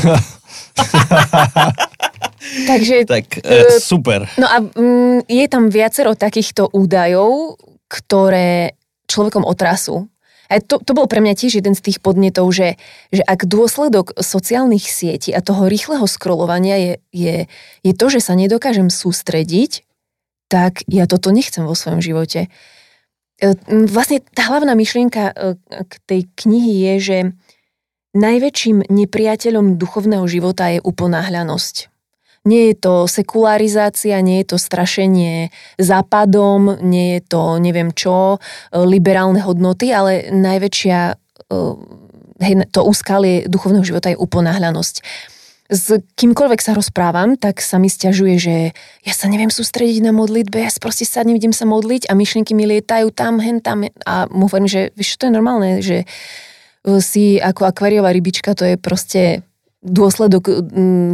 [2.70, 3.06] Takže...
[3.06, 4.26] Tak, e, super.
[4.36, 7.56] No a mm, je tam viacero takýchto údajov,
[7.90, 8.78] ktoré
[9.10, 10.08] človekom otrasú.
[10.50, 12.82] A to, to bol pre mňa tiež jeden z tých podnetov, že,
[13.14, 17.36] že ak dôsledok sociálnych sietí a toho rýchleho scrollovania je, je,
[17.86, 19.86] je to, že sa nedokážem sústrediť,
[20.50, 22.50] tak ja toto nechcem vo svojom živote.
[23.38, 23.54] E,
[23.86, 25.34] vlastne tá hlavná myšlienka e,
[25.86, 27.18] k tej knihy je, že
[28.18, 31.99] najväčším nepriateľom duchovného života je uponáhľanosť.
[32.48, 38.80] Nie je to sekularizácia, nie je to strašenie západom, nie je to neviem čo, e,
[38.84, 41.16] liberálne hodnoty, ale najväčšia e,
[42.40, 44.96] hej, to úskalie duchovného života je uponáhľanosť.
[45.70, 48.56] S kýmkoľvek sa rozprávam, tak sa mi stiažuje, že
[49.06, 52.66] ja sa neviem sústrediť na modlitbe, ja proste sa nevidím sa modliť a myšlienky mi
[52.66, 56.06] lietajú tam, hen, tam a mu hovorím, že vieš, to je normálne, že e,
[57.04, 59.46] si ako akváriová rybička, to je proste
[59.80, 60.44] dôsledok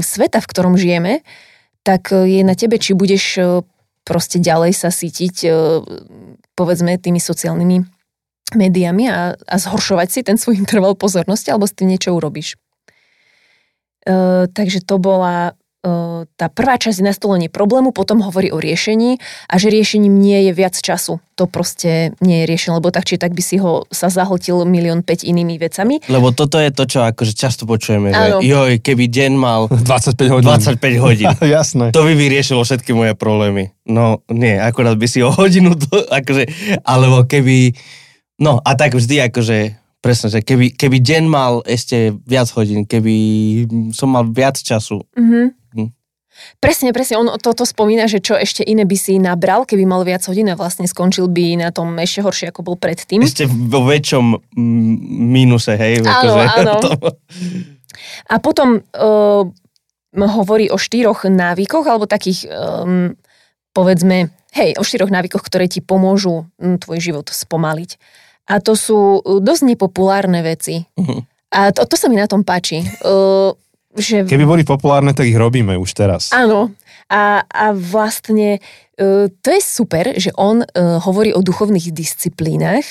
[0.01, 1.21] sveta, v ktorom žijeme,
[1.85, 3.41] tak e, je na tebe, či budeš e,
[4.01, 5.49] proste ďalej sa sítiť e,
[6.57, 7.77] povedzme tými sociálnymi
[8.57, 12.57] médiami a, a zhoršovať si ten svoj interval pozornosti, alebo s tým niečo urobíš.
[14.09, 15.53] E, takže to bola
[16.35, 20.51] tá prvá časť je nastolenie problému, potom hovorí o riešení a že riešením nie je
[20.51, 21.21] viac času.
[21.35, 25.05] To proste nie je riešenie, lebo tak či tak by si ho sa zahltil milión
[25.05, 26.01] päť inými vecami.
[26.09, 30.49] Lebo toto je to, čo akože často počujeme, že joj, keby deň mal 25 hodín.
[30.49, 31.27] 25 hodín.
[31.59, 31.85] Jasné.
[31.93, 33.75] To by vyriešilo všetky moje problémy.
[33.85, 36.49] No nie, akorát by si o hodinu to, akože,
[36.81, 37.75] alebo keby,
[38.41, 43.15] no a tak vždy akože Presne, že keby, keby deň mal ešte viac hodín, keby
[43.89, 45.64] som mal viac času, mm-hmm.
[46.59, 50.23] Presne, presne, on toto spomína, že čo ešte iné by si nabral, keby mal viac
[50.27, 53.23] hodín a vlastne skončil by na tom ešte horšie, ako bol predtým.
[53.23, 54.55] Ešte vo väčšom
[55.31, 56.03] mínuse, hej?
[56.03, 56.73] Áno, akože, áno.
[56.85, 56.89] To...
[58.27, 59.43] A potom uh,
[60.11, 63.15] hovorí o štyroch návykoch, alebo takých, um,
[63.71, 67.95] povedzme, hej, o štyroch návykoch, ktoré ti pomôžu um, tvoj život spomaliť.
[68.51, 70.85] A to sú dosť nepopulárne veci.
[70.99, 71.31] Mhm.
[71.55, 72.83] A to, to sa mi na tom páči.
[72.99, 73.55] Uh,
[73.95, 74.27] že...
[74.27, 76.29] Keby boli populárne, tak ich robíme už teraz.
[76.35, 76.71] Áno.
[77.07, 78.59] A, a vlastne
[78.99, 82.83] uh, to je super, že on uh, hovorí o duchovných disciplínach.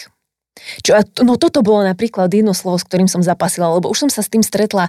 [0.87, 4.23] Čo, no toto bolo napríklad jedno slovo, s ktorým som zapasila, lebo už som sa
[4.23, 4.87] s tým stretla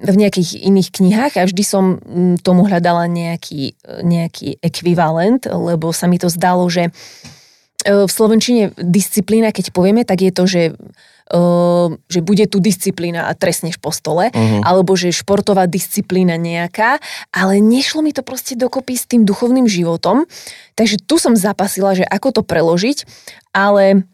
[0.00, 2.00] v nejakých iných knihách a vždy som
[2.40, 6.88] tomu hľadala nejaký, nejaký ekvivalent, lebo sa mi to zdalo, že
[7.84, 10.62] v Slovenčine disciplína, keď povieme, tak je to, že
[12.12, 14.60] že bude tu disciplína a trestneš po stole, uh-huh.
[14.62, 17.00] alebo že športová disciplína nejaká,
[17.32, 20.28] ale nešlo mi to proste dokopy s tým duchovným životom,
[20.76, 23.08] takže tu som zapasila, že ako to preložiť,
[23.56, 24.04] ale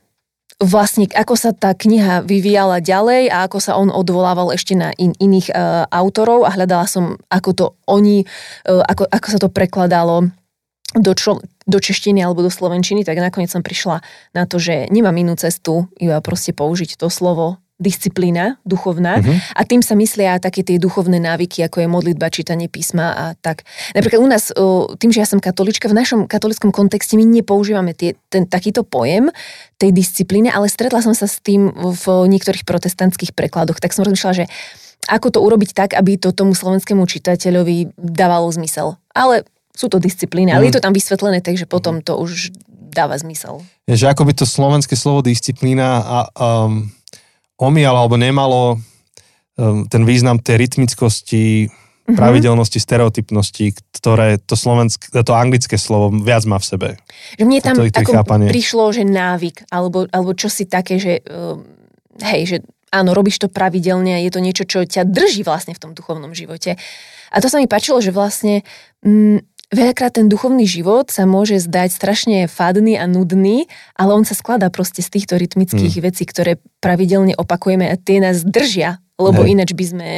[0.59, 5.15] vlastne ako sa tá kniha vyvíjala ďalej a ako sa on odvolával ešte na in,
[5.15, 8.27] iných uh, autorov a hľadala som, ako to oni,
[8.67, 10.35] uh, ako, ako sa to prekladalo
[10.97, 14.01] do, čo, do češtiny alebo do slovenčiny, tak nakoniec som prišla
[14.33, 19.39] na to, že nemám inú cestu, iba proste použiť to slovo disciplína duchovná uh-huh.
[19.55, 23.63] a tým sa myslia také tie duchovné návyky, ako je modlitba, čítanie písma a tak.
[23.95, 24.51] Napríklad u nás,
[24.99, 29.31] tým, že ja som katolička, v našom katolickom kontexte my nepoužívame tie, ten takýto pojem
[29.79, 34.43] tej disciplíny, ale stretla som sa s tým v niektorých protestantských prekladoch, tak som rozmýšľala,
[34.43, 34.51] že
[35.07, 38.99] ako to urobiť tak, aby to tomu slovenskému čitateľovi dávalo zmysel.
[39.15, 39.47] Ale
[39.79, 40.69] sú to disciplíny, ale mm.
[40.69, 42.51] je to tam vysvetlené, takže potom to už
[42.91, 43.63] dáva zmysel.
[43.87, 46.91] Je, že ako by to slovenské slovo disciplína a, um,
[47.55, 52.19] omíjalo alebo nemalo um, ten význam tej rytmickosti, mm-hmm.
[52.19, 56.89] pravidelnosti, stereotypnosti, ktoré to, slovenské, to anglické slovo viac má v sebe.
[57.39, 58.13] Že mne tam ako
[58.51, 61.63] prišlo, že návyk, alebo, alebo čosi také, že um,
[62.19, 62.57] hej, že
[62.91, 66.33] áno, robíš to pravidelne a je to niečo, čo ťa drží vlastne v tom duchovnom
[66.33, 66.81] živote.
[67.29, 68.65] A to sa mi páčilo, že vlastne
[69.05, 74.33] mm, Veľakrát ten duchovný život sa môže zdať strašne fádny a nudný, ale on sa
[74.33, 76.05] skladá proste z týchto rytmických hmm.
[76.09, 79.49] vecí, ktoré pravidelne opakujeme a tie nás držia, lebo Hej.
[79.53, 80.09] ináč by sme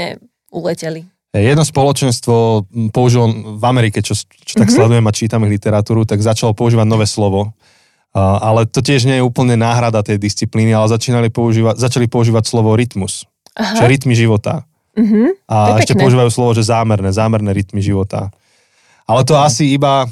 [0.55, 1.11] uleteli.
[1.31, 4.75] Jedno spoločenstvo použilo v Amerike, čo, čo tak mm-hmm.
[4.75, 7.55] sledujem a čítam ich literatúru, tak začalo používať nové slovo.
[8.11, 12.51] Uh, ale to tiež nie je úplne náhrada tej disciplíny, ale začínali používať, začali používať
[12.51, 13.79] slovo rytmus, Aha.
[13.79, 14.67] čo je rytmy života.
[14.99, 15.47] Mm-hmm.
[15.47, 16.03] A ešte pekné.
[16.03, 18.35] používajú slovo, že zámerné, zámerné rytmy života.
[19.11, 20.07] Ale to asi iba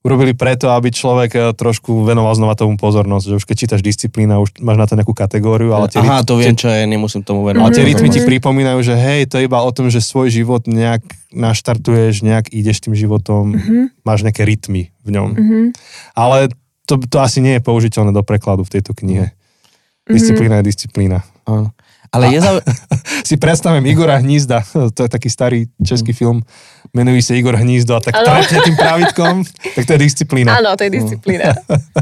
[0.00, 4.40] urobili preto, aby človek eh, trošku venoval znova tomu pozornosť, že už keď čítaš disciplína,
[4.40, 5.76] už máš na to nejakú kategóriu.
[5.76, 7.64] Ale tie Aha, rytmy, to viem, čo je, nemusím tomu venovať.
[7.68, 10.64] Ale tie rytmy ti pripomínajú, že hej, to je iba o tom, že svoj život
[10.64, 11.04] nejak
[11.36, 14.02] naštartuješ, nejak ideš tým životom, mm-hmm.
[14.02, 15.28] máš nejaké rytmy v ňom.
[15.36, 15.64] Mm-hmm.
[16.16, 16.48] Ale
[16.88, 19.36] to, to asi nie je použiteľné do prekladu v tejto knihe.
[20.10, 21.22] Disciplína je disciplína.
[21.46, 21.70] Áno.
[22.10, 22.58] Ale je zau...
[23.28, 24.66] si predstavím Igora Hnízda,
[24.96, 26.42] to je taký starý český film,
[26.94, 29.34] menuje sa Igor Hnízdo a tak trepne tým pravítkom,
[29.76, 30.58] tak to je disciplína.
[30.58, 31.54] Áno, to je disciplína.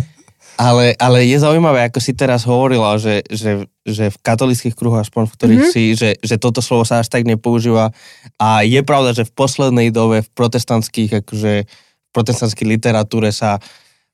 [0.68, 5.30] ale, ale je zaujímavé, ako si teraz hovorila, že, že, že v katolických kruhoch, aspoň
[5.30, 5.74] v ktorých mm-hmm.
[5.74, 7.94] si, že, že toto slovo sa až tak nepoužíva.
[8.42, 13.62] A je pravda, že v poslednej dobe v protestantských, akože v protestantskej literatúre sa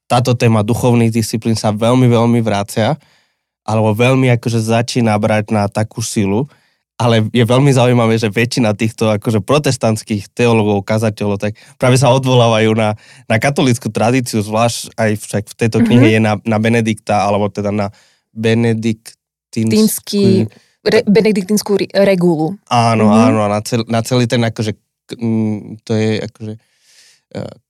[0.05, 3.01] táto téma duchovných disciplín sa veľmi, veľmi vracia
[3.65, 6.45] alebo veľmi akože začína brať na takú silu,
[6.95, 12.71] ale je veľmi zaujímavé, že väčšina týchto akože protestantských teológov, kazateľov, tak práve sa odvolávajú
[12.79, 12.95] na,
[13.27, 16.23] na katolickú tradíciu, zvlášť aj však v tejto knihe mm-hmm.
[16.23, 17.91] je na, na Benedikta, alebo teda na
[18.31, 20.47] benediktínsky...
[20.85, 22.61] Re, benediktínsku regulu.
[22.69, 23.27] Áno, mm-hmm.
[23.27, 24.77] áno, na, cel, na celý ten akože,
[25.83, 26.61] to je akože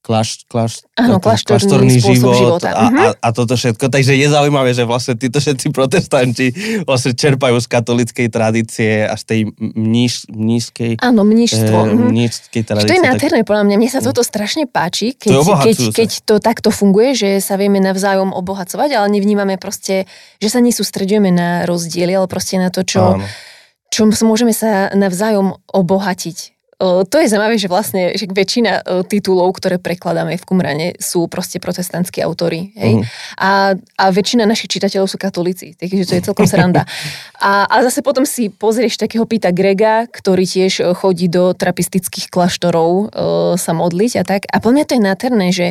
[0.05, 2.69] klaš, klaš, Áno, kláštorný život života.
[2.77, 3.01] A, uh-huh.
[3.01, 3.89] a, a toto všetko.
[3.89, 6.53] Takže je zaujímavé, že vlastne títo všetci protestanti
[6.85, 11.01] vlastne čerpajú z katolickej tradície a z tej mníž, mnížskej...
[11.01, 11.77] Áno, mnížstvo.
[11.81, 12.89] E, mnížskej tradície.
[12.93, 13.75] To je nádherné, podľa mňa.
[13.81, 17.81] Mne sa toto strašne páči, keď, to keď, keď to takto funguje, že sa vieme
[17.81, 20.05] navzájom obohacovať, ale nevnímame proste,
[20.37, 23.17] že sa nesústredujeme na rozdiely, ale proste na to, čo,
[23.89, 30.35] čo môžeme sa navzájom obohatiť to je zaujímavé, že vlastne že väčšina titulov, ktoré prekladáme
[30.35, 32.75] v Kumrane, sú proste protestantskí autory.
[32.75, 32.99] Hej?
[32.99, 33.05] Uh-huh.
[33.39, 36.83] A, a väčšina našich čitateľov sú katolíci, takže to je celkom sranda.
[37.39, 42.89] A, a zase potom si pozrieš takého Pita Grega, ktorý tiež chodí do trapistických kláštorov
[42.91, 43.07] uh,
[43.55, 44.47] sa modliť a tak.
[44.51, 45.67] A po mňa to je nádherné, že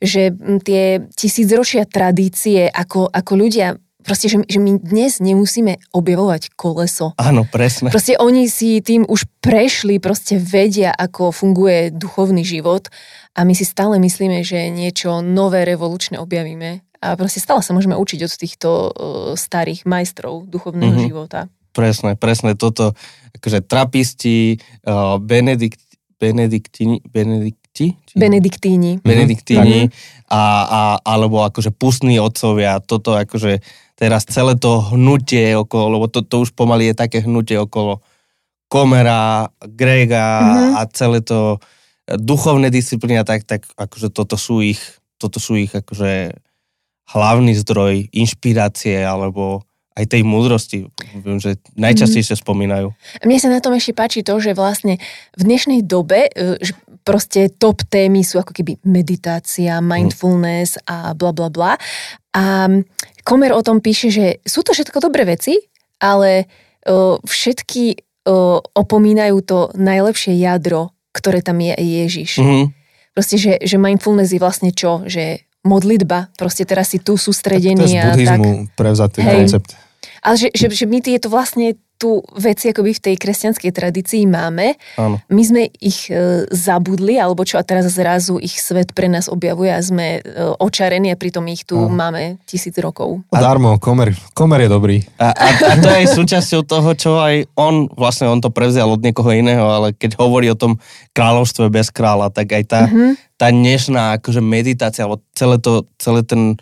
[0.00, 0.32] že
[0.64, 7.12] tie tisícročia tradície, ako, ako ľudia proste, že, že my dnes nemusíme objavovať koleso.
[7.20, 7.92] Áno, presne.
[7.92, 12.88] Proste oni si tým už prešli, proste vedia, ako funguje duchovný život
[13.36, 17.96] a my si stále myslíme, že niečo nové, revolučné objavíme a proste stále sa môžeme
[17.96, 18.88] učiť od týchto uh,
[19.32, 21.08] starých majstrov duchovného mm-hmm.
[21.08, 21.48] života.
[21.72, 22.92] Presne, presne toto,
[23.40, 25.80] akože trapisti, uh, Benedikt,
[26.20, 27.96] Benediktíni, Benedikti?
[27.96, 28.18] Či?
[28.18, 28.98] Benediktíni.
[29.00, 29.88] Benediktíni
[30.26, 33.62] a, a, alebo akože pustní otcovia, toto akože
[34.00, 38.00] teraz celé to hnutie okolo, lebo to, to už pomaly je také hnutie okolo
[38.70, 40.68] Komera, Grega Mhm.
[40.78, 41.60] a celé to
[42.08, 44.80] duchovné disciplíny a tak, tak akože toto sú ich,
[45.20, 46.32] toto sú ich akože
[47.12, 49.62] hlavný zdroj inšpirácie alebo
[49.98, 50.86] aj tej múdrosti,
[51.20, 52.94] viem, že najčastejšie spomínajú.
[53.20, 54.96] A Mne sa na tom ešte páči to, že vlastne
[55.34, 56.72] v dnešnej dobe e, že
[57.02, 61.72] proste top témy sú ako keby meditácia, mindfulness a bla bla bla.
[62.30, 62.70] A
[63.24, 65.56] Komer o tom píše, že sú to všetko dobré veci,
[66.00, 66.44] ale e,
[67.20, 67.96] všetky e,
[68.74, 72.40] opomínajú to najlepšie jadro, ktoré tam je Ježiš.
[72.40, 72.64] Mhm.
[73.10, 75.02] Proste, že, že mindfulness je vlastne čo?
[75.04, 78.16] Že modlitba, proste teraz si tu To je sústredený z a tak.
[78.16, 79.36] buddhizmu prevzatý Hej.
[79.44, 79.70] koncept.
[80.24, 84.24] Ale že, že, že my je to vlastne tu veci akoby v tej kresťanskej tradícii
[84.24, 84.72] máme.
[84.96, 85.20] Áno.
[85.28, 89.68] My sme ich e, zabudli, alebo čo a teraz zrazu ich svet pre nás objavuje
[89.68, 90.20] a sme e,
[90.56, 91.92] očarení a pritom ich tu Áno.
[91.92, 93.20] máme tisíc rokov.
[93.28, 94.96] Darmo, komer, komer je dobrý.
[95.20, 99.04] A, a, a to je súčasťou toho, čo aj on, vlastne on to prevzal od
[99.04, 100.80] niekoho iného, ale keď hovorí o tom
[101.12, 103.20] kráľovstve bez kráľa, tak aj tá, Mhm.
[103.36, 106.56] tá dnešná akože meditácia, alebo celé, to, celé ten,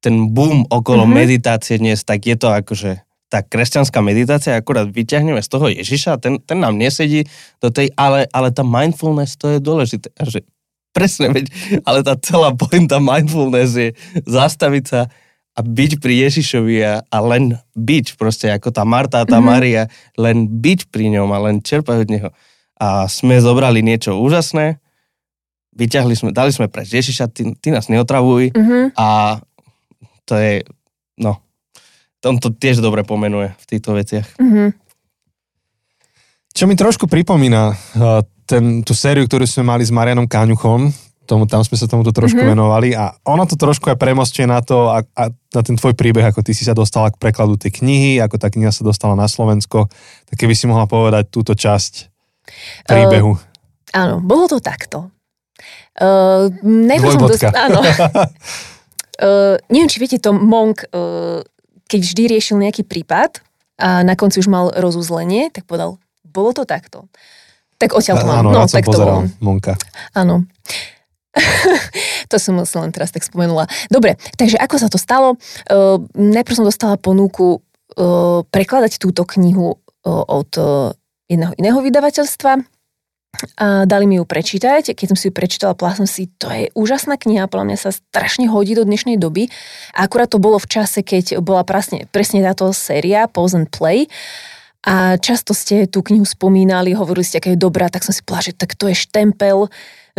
[0.00, 1.12] ten boom okolo Mhm.
[1.12, 6.42] meditácie dnes, tak je to akože tá kresťanská meditácia, akurát vyťahneme z toho Ježiša, ten,
[6.42, 7.30] ten nám nesedí
[7.62, 10.10] do tej, ale, ale tá mindfulness, to je dôležité.
[10.18, 10.42] A že
[10.90, 11.46] presne, veď,
[11.86, 13.88] ale tá celá pointa mindfulness je
[14.26, 15.06] zastaviť sa
[15.54, 19.46] a byť pri Ježišovi a, a len byť, proste ako tá Marta a tá Mhm.
[19.46, 19.82] Maria,
[20.18, 22.28] len byť pri ňom a len čerpať od neho.
[22.82, 24.82] A sme zobrali niečo úžasné,
[25.70, 28.98] vyťahli sme, dali sme preč Ježiša, ty, ty nás neotravuj Mhm.
[28.98, 29.38] a
[30.26, 30.66] to je,
[31.18, 31.38] no,
[32.24, 34.26] on to tiež dobre pomenuje v týchto veciach.
[34.40, 34.76] Mhm.
[36.50, 40.90] Čo mi trošku pripomína uh, ten, tú sériu, ktorú sme mali s Marianom Káňuchom,
[41.30, 42.42] tomu, tam sme sa tomuto trošku Mhm.
[42.42, 42.58] mm-hmm.
[42.58, 46.26] venovali a ono to trošku aj premostuje na to, a, a na ten tvoj príbeh,
[46.26, 49.30] ako ty si sa dostala k prekladu tej knihy, ako tá kniha sa dostala na
[49.30, 49.86] Slovensko,
[50.26, 52.10] tak keby si mohla povedať túto časť
[52.90, 53.38] príbehu.
[53.94, 55.14] Áno, bolo to takto.
[55.94, 57.50] Uh, som Dvojbodka.
[57.52, 57.58] dost...
[57.58, 57.80] Áno.
[59.22, 61.46] uh, neviem, či viete to, Monk, uh,
[61.90, 63.42] keď vždy riešil nejaký prípad
[63.82, 67.10] a na konci už mal rozuzlenie, tak povedal, bolo to takto.
[67.82, 68.46] Tak odtiaľ to mám.
[68.46, 69.26] Áno, No, tak to bolo.
[69.42, 69.74] Monka.
[70.14, 70.46] Áno.
[72.30, 73.66] to som sa len teraz tak spomenula.
[73.90, 75.34] Dobre, takže ako sa to stalo?
[75.66, 79.74] Uh, najprv som dostala ponuku uh, prekladať túto knihu
[80.06, 80.94] uh, od uh,
[81.26, 82.79] jedného iného vydavateľstva
[83.56, 84.92] a dali mi ju prečítať.
[84.92, 87.90] Keď som si ju prečítala, povedala som si, to je úžasná kniha, podľa mňa sa
[87.94, 89.48] strašne hodí do dnešnej doby.
[89.94, 94.10] A akurát to bolo v čase, keď bola presne, presne táto séria Pause and Play.
[94.80, 98.48] A často ste tú knihu spomínali, hovorili ste, aká je dobrá, tak som si povedala,
[98.48, 99.68] že tak to je štempel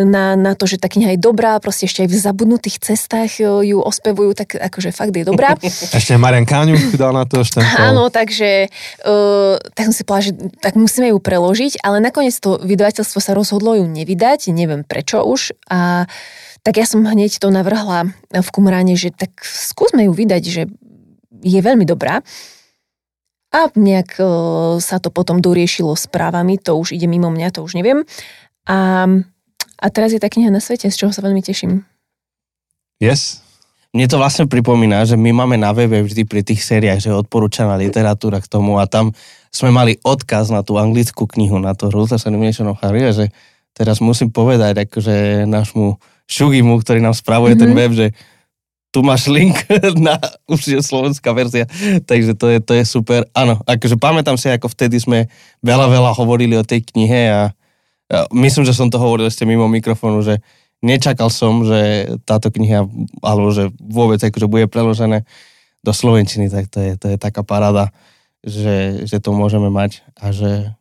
[0.06, 3.74] na, na to, že tá kniha je dobrá, proste ešte aj v zabudnutých cestách e,
[3.74, 5.56] ju ospevujú, tak akože fakt je dobrá.
[6.00, 7.78] Ešte Marian Káňuch dal na to štempel.
[7.78, 8.70] Áno, takže
[9.06, 13.32] uh, tak som si povedala, že tak musíme ju preložiť, ale nakoniec to vydavateľstvo sa
[13.34, 15.56] rozhodlo ju nevydať, neviem prečo už.
[15.68, 16.10] A
[16.62, 20.62] tak ja som hneď to navrhla v Kumráne, že tak skúsme ju vydať, že
[21.42, 22.22] je veľmi dobrá.
[23.52, 27.68] A nejak uh, sa to potom doriešilo s právami, to už ide mimo mňa, to
[27.68, 28.08] už neviem.
[28.64, 29.08] A,
[29.82, 31.82] a teraz je tá kniha na svete, z čoho sa veľmi teším.
[33.02, 33.42] Yes?
[33.92, 37.18] Mne to vlastne pripomína, že my máme na webe vždy pri tých sériách, že je
[37.18, 39.12] odporúčaná literatúra k tomu a tam
[39.52, 43.28] sme mali odkaz na tú anglickú knihu, na to Ruthless Animation of Harry, že
[43.76, 47.68] teraz musím povedať akože nášmu Shugimu, ktorý nám spravuje mm-hmm.
[47.68, 47.80] ten Mhm.
[47.84, 48.08] web, že
[48.92, 49.56] tu máš link
[50.08, 50.16] na
[50.48, 51.68] už je slovenská verzia,
[52.08, 53.28] takže to je, to je super.
[53.36, 55.28] Áno, akože pamätám si, ako vtedy sme
[55.64, 57.52] veľa, veľa hovorili o tej knihe a
[58.32, 60.44] myslím, že som to hovoril ešte mimo mikrofónu, že
[60.84, 62.86] nečakal som, že táto kniha,
[63.24, 65.24] alebo že vôbec akože bude preložené
[65.82, 67.90] do Slovenčiny, tak to je, to je taká parada,
[68.46, 70.74] že, že to môžeme mať a že,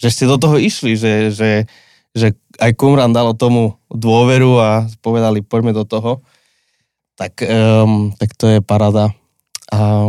[0.00, 1.68] že ste do toho išli, že, že,
[2.16, 4.70] že aj Kumran dalo tomu dôveru a
[5.04, 6.24] povedali, poďme do toho,
[7.16, 9.12] tak, um, tak to je parada.
[9.68, 10.08] A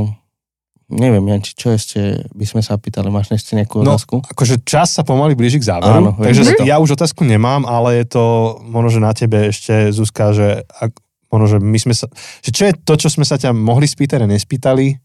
[0.92, 4.20] neviem, Janči, čo ešte by sme sa pýtali, máš ešte nejakú No, otázku?
[4.22, 6.64] akože čas sa pomaly blíži k záveru, Áno, takže to.
[6.64, 8.24] ja už otázku nemám, ale je to
[8.62, 10.92] možno, že na tebe ešte, Zuzka, že ak,
[11.28, 14.20] možno, že my sme sa, že čo je to, čo sme sa ťa mohli spýtať
[14.20, 15.00] a nespýtali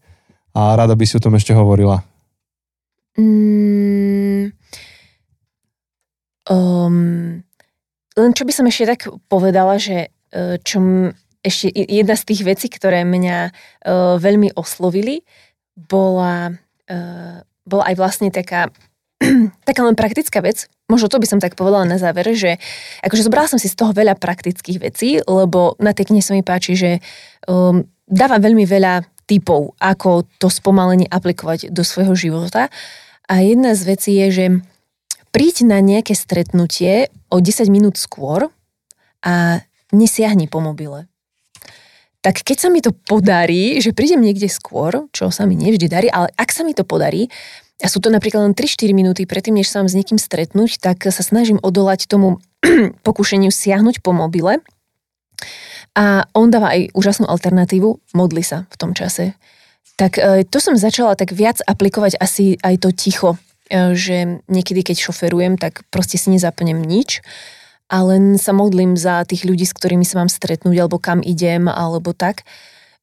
[0.51, 2.03] a rada by si o tom ešte hovorila.
[3.17, 4.53] Mm,
[6.45, 7.41] um,
[8.13, 12.41] len čo by som ešte tak povedala, že e, čo m- ešte jedna z tých
[12.43, 15.23] vecí, ktoré mňa uh, veľmi oslovili,
[15.77, 16.57] bola,
[16.89, 17.37] uh,
[17.69, 18.73] bola aj vlastne taká
[19.69, 22.61] taká len praktická vec, možno to by som tak povedala na záver, že
[23.01, 26.45] akože zobrala som si z toho veľa praktických vecí, lebo na tej knihe sa mi
[26.45, 26.91] páči, že
[27.49, 32.71] um, dáva veľmi veľa typov, ako to spomalenie aplikovať do svojho života.
[33.27, 34.45] A jedna z vecí je, že
[35.35, 38.47] príď na nejaké stretnutie o 10 minút skôr
[39.19, 39.59] a
[39.91, 41.11] nesiahni po mobile.
[42.25, 46.07] Tak keď sa mi to podarí, že prídem niekde skôr, čo sa mi nevždy darí,
[46.09, 47.29] ale ak sa mi to podarí,
[47.77, 51.05] a sú to napríklad len 3-4 minúty predtým, než sa mám s niekým stretnúť, tak
[51.05, 52.41] sa snažím odolať tomu
[53.05, 54.65] pokušeniu siahnuť po mobile.
[55.93, 59.37] A on dáva aj úžasnú alternatívu, modli sa v tom čase.
[59.97, 63.37] Tak e, to som začala tak viac aplikovať asi aj to ticho,
[63.69, 67.21] e, že niekedy, keď šoferujem, tak proste si nezapnem nič
[67.87, 71.71] a len sa modlím za tých ľudí, s ktorými sa mám stretnúť, alebo kam idem,
[71.71, 72.43] alebo tak,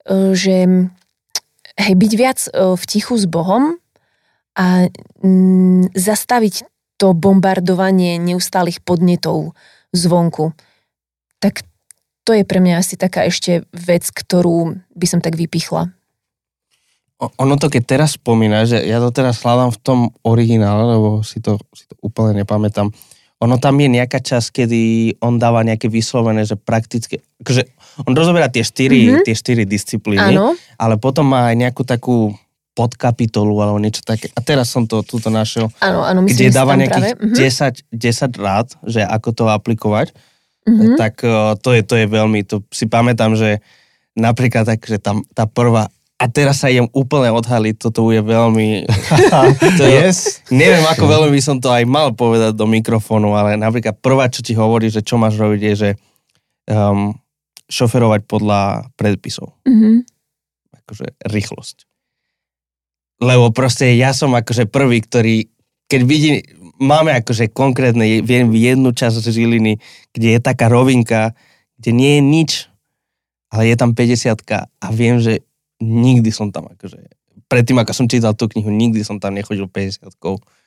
[0.04, 0.88] e, že
[1.80, 3.80] hej, byť viac v tichu s Bohom
[4.54, 4.86] a
[5.98, 9.58] zastaviť to bombardovanie neustálých podnetov
[9.90, 10.54] zvonku.
[11.42, 11.66] Tak
[12.24, 15.90] to je pre mňa asi taká ešte vec, ktorú by som tak vypichla.
[17.18, 21.38] Ono to, keď teraz spomína, že ja to teraz hľadám v tom originále, lebo si
[21.38, 22.90] to, si to úplne nepamätám.
[23.42, 24.80] Ono tam je nejaká časť, kedy
[25.18, 27.66] on dáva nejaké vyslovené, že prakticky, akože
[28.06, 29.24] on rozoberá tie štyri, mm-hmm.
[29.26, 30.54] tie štyri disciplíny, Áno.
[30.78, 32.34] ale potom má aj nejakú takú
[32.74, 34.34] podkapitolu alebo niečo také.
[34.34, 35.70] A teraz som to tuto našiel.
[35.78, 37.82] Áno, áno, myslím, kde dáva nejakých práve.
[37.94, 40.10] 10, 10 rád, že ako to aplikovať.
[40.66, 40.96] Mm-hmm.
[40.98, 41.14] Tak
[41.62, 43.62] to je, to je veľmi, to si pamätám, že
[44.18, 48.86] napríklad tak, že tam tá prvá a teraz sa idem úplne odhaliť, toto je veľmi...
[49.78, 50.40] to, yes.
[50.48, 54.40] Neviem, ako veľmi by som to aj mal povedať do mikrofónu, ale napríklad prvá, čo
[54.40, 55.90] ti hovorí, že čo máš robiť, je, že
[56.70, 57.12] um,
[57.66, 59.58] šoferovať podľa predpisov.
[59.66, 59.96] Mm-hmm.
[60.84, 61.88] Akože rýchlosť
[63.24, 65.48] lebo proste ja som akože prvý, ktorý,
[65.86, 66.34] keď vidím,
[66.76, 69.78] máme akože konkrétne, viem jednu časť Žiliny,
[70.12, 71.32] kde je taká rovinka,
[71.78, 72.50] kde nie je nič,
[73.48, 75.46] ale je tam 50 a viem, že
[75.82, 76.98] nikdy som tam akože,
[77.48, 80.10] predtým ako som čítal tú knihu, nikdy som tam nechodil 50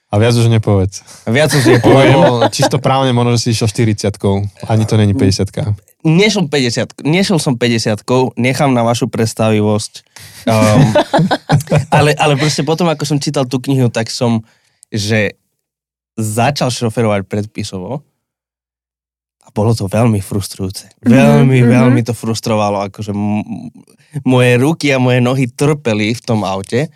[0.07, 1.27] a viac už nepovedz.
[1.27, 2.47] A viac už nepoviem.
[2.47, 4.15] Čisto právne možno, že si išiel 40
[4.71, 5.51] ani to není 50
[6.07, 8.07] Nešiel 50 nešiel som 50
[8.39, 9.93] nechám na vašu predstavivosť.
[10.47, 10.95] Um,
[11.97, 14.47] ale, ale proste potom, ako som čítal tú knihu, tak som,
[14.87, 15.35] že
[16.15, 18.07] začal šoferovať predpisovo
[19.57, 20.93] bolo to veľmi frustrujúce.
[21.01, 21.73] Veľmi, mm-hmm.
[21.73, 23.73] veľmi to frustrovalo, akože m-
[24.21, 26.93] moje ruky a moje nohy trpeli v tom aute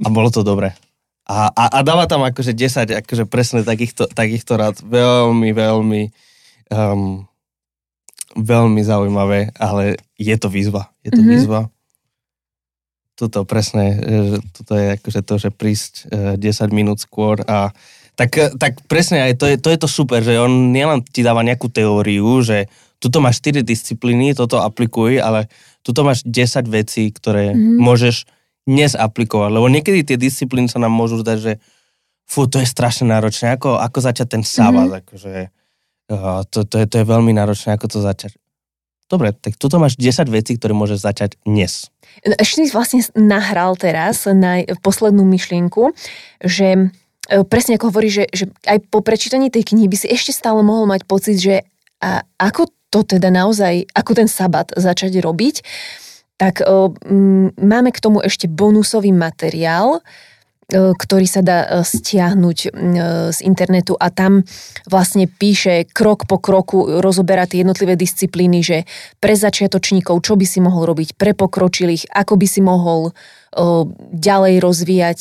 [0.00, 0.72] a bolo to dobré.
[1.28, 4.80] A, a, a dáva tam akože 10 akože presne takýchto, takýchto rád.
[4.80, 6.02] Veľmi, veľmi
[6.72, 7.28] um,
[8.32, 10.88] veľmi zaujímavé, ale je to výzva.
[11.04, 11.32] Je to mm-hmm.
[11.36, 11.60] výzva.
[13.18, 15.92] Toto presne, že toto je akože to, že prísť
[16.38, 17.74] 10 e, minút skôr a
[18.18, 21.22] tak, e, tak presne aj to je, to je to super, že on nielen ti
[21.22, 22.66] dáva nejakú teóriu, že
[22.98, 25.46] tuto máš 4 disciplíny, toto aplikuj, ale
[25.86, 27.78] tuto máš 10 vecí, ktoré mm-hmm.
[27.78, 28.26] môžeš
[28.66, 31.52] dnes aplikovať, lebo niekedy tie disciplíny sa nám môžu zdať, že
[32.26, 35.00] fú, to je strašne náročné, ako, ako začať ten sábad, mm-hmm.
[35.06, 35.32] akože
[36.12, 38.34] uh, to, to, je, to je veľmi náročné, ako to začať.
[39.08, 41.88] Dobre, tak tuto máš 10 vecí, ktoré môžeš začať dnes.
[42.20, 45.96] Ešte si vlastne nahral teraz na poslednú myšlienku,
[46.44, 46.92] že
[47.48, 50.88] presne ako hovorí, že, že aj po prečítaní tej knihy by si ešte stále mohol
[50.88, 51.64] mať pocit, že
[51.98, 55.60] a ako to teda naozaj, ako ten sabat začať robiť
[56.38, 56.62] tak
[57.58, 60.00] máme k tomu ešte bonusový materiál,
[60.68, 62.58] ktorý sa dá stiahnuť
[63.32, 64.44] z internetu a tam
[64.84, 68.84] vlastne píše krok po kroku, rozoberá tie jednotlivé disciplíny, že
[69.16, 73.16] pre začiatočníkov, čo by si mohol robiť, pre pokročilých, ako by si mohol
[74.12, 75.18] ďalej rozvíjať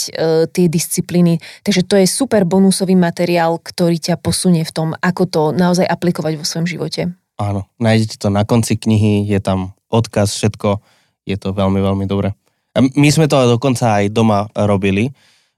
[0.52, 1.40] tie disciplíny.
[1.64, 6.36] Takže to je super bonusový materiál, ktorý ťa posunie v tom, ako to naozaj aplikovať
[6.36, 7.16] vo svojom živote.
[7.40, 10.84] Áno, nájdete to na konci knihy, je tam odkaz, všetko
[11.24, 12.36] je to veľmi, veľmi dobré.
[12.76, 15.10] My sme to dokonca aj doma robili,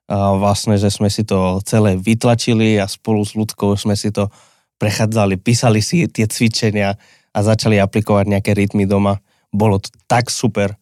[0.09, 4.33] a vlastne, že sme si to celé vytlačili a spolu s ľudkou sme si to
[4.81, 6.97] prechádzali, písali si tie cvičenia
[7.29, 9.21] a začali aplikovať nejaké rytmy doma.
[9.53, 10.73] Bolo to tak super.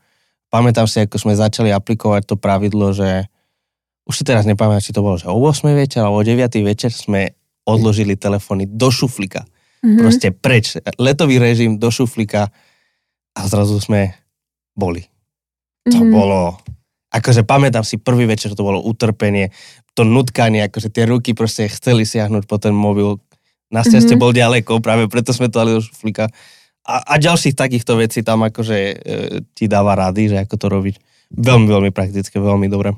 [0.47, 3.28] Pamätám si, ako sme začali aplikovať to pravidlo, že
[4.07, 6.95] už si teraz nepamätám, či to bolo, že o 8 večer alebo o 9 večer
[6.95, 7.36] sme
[7.67, 9.43] odložili telefóny do šuflika.
[9.84, 9.99] Mm-hmm.
[9.99, 10.80] Proste preč.
[10.95, 12.47] Letový režim do šuflika
[13.36, 14.15] a zrazu sme
[14.71, 15.03] boli.
[15.91, 16.15] To mm-hmm.
[16.15, 16.63] bolo,
[17.18, 19.49] akože pamätám si prvý večer, to bolo utrpenie,
[19.97, 23.18] to nutkanie, akože tie ruky proste chceli siahnuť po ten mobil.
[23.74, 24.24] Našťastie mm-hmm.
[24.24, 26.32] bol ďaleko, práve preto sme to dali do šuflíka.
[26.88, 28.95] A, a ďalších takýchto vecí tam akože e,
[29.51, 30.95] ti dáva rady, že ako to robiť.
[31.36, 32.95] Veľmi, veľmi praktické, veľmi dobre.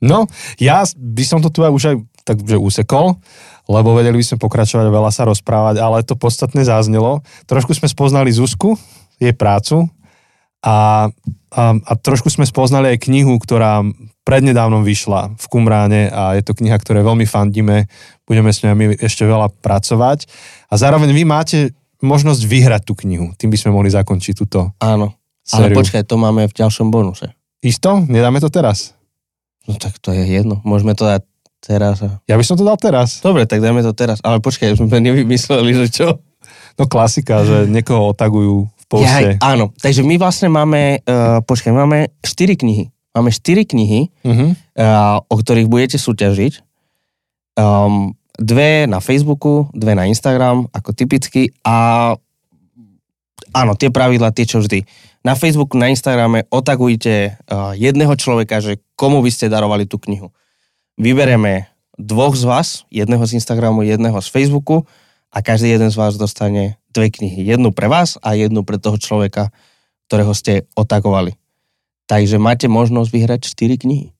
[0.00, 0.24] No,
[0.56, 1.96] ja by som to tu aj už aj
[2.26, 3.16] takže usekol,
[3.70, 7.22] lebo vedeli by sme pokračovať, veľa sa rozprávať, ale to podstatné zaznelo.
[7.46, 8.74] Trošku sme spoznali Zuzku,
[9.22, 9.86] jej prácu
[10.60, 11.08] a,
[11.56, 13.80] a, a trošku sme spoznali aj knihu, ktorá
[14.28, 17.88] prednedávnom vyšla v Kumráne a je to kniha, ktoré veľmi fandíme,
[18.28, 20.28] budeme s ňami ešte veľa pracovať
[20.68, 21.72] a zároveň vy máte
[22.04, 23.32] možnosť vyhrať tú knihu.
[23.40, 25.16] Tým by sme mohli zakončiť túto Áno.
[25.40, 25.72] sériu.
[25.72, 27.32] Ale počkaj, to máme v ďalšom bonuse.
[27.64, 28.04] Isto?
[28.04, 28.92] Nedáme to teraz?
[29.64, 30.60] No tak to je jedno.
[30.62, 31.24] Môžeme to dať
[31.64, 32.04] teraz.
[32.28, 33.24] Ja by som to dal teraz.
[33.24, 34.20] Dobre, tak dáme to teraz.
[34.22, 36.08] Ale počkaj, sme nevymysleli, že čo?
[36.76, 39.10] No klasika, že niekoho otagujú v poste.
[39.10, 39.74] Jaj, áno.
[39.74, 42.94] Takže my vlastne máme, uh, počkaj, máme 4 knihy.
[43.18, 44.54] Máme 4 knihy, Uh-huh.
[44.54, 46.62] uh, o ktorých budete súťažiť.
[47.58, 51.50] Um, dve na Facebooku, dve na Instagram, ako typicky.
[51.66, 52.14] A
[53.50, 54.86] áno, tie pravidla, tie čo vždy.
[55.26, 60.30] Na Facebooku, na Instagrame otagujte uh, jedného človeka, že komu by ste darovali tú knihu.
[60.94, 61.66] Vybereme
[61.98, 64.86] dvoch z vás, jedného z Instagramu, jedného z Facebooku
[65.36, 67.44] a každý jeden z vás dostane dve knihy.
[67.44, 69.52] Jednu pre vás a jednu pre toho človeka,
[70.08, 71.36] ktorého ste otagovali.
[72.08, 74.16] Takže máte možnosť vyhrať 4 knihy.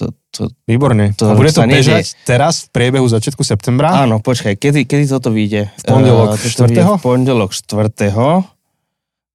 [0.00, 1.12] To, to, Výborne.
[1.20, 4.04] To a bude to bežať teraz v priebehu začiatku septembra?
[4.04, 5.72] áno, počkaj, kedy, kedy toto vyjde?
[5.80, 7.00] V pondelok Eh, toto vyjde 4.?
[7.00, 8.56] V pondelok 4.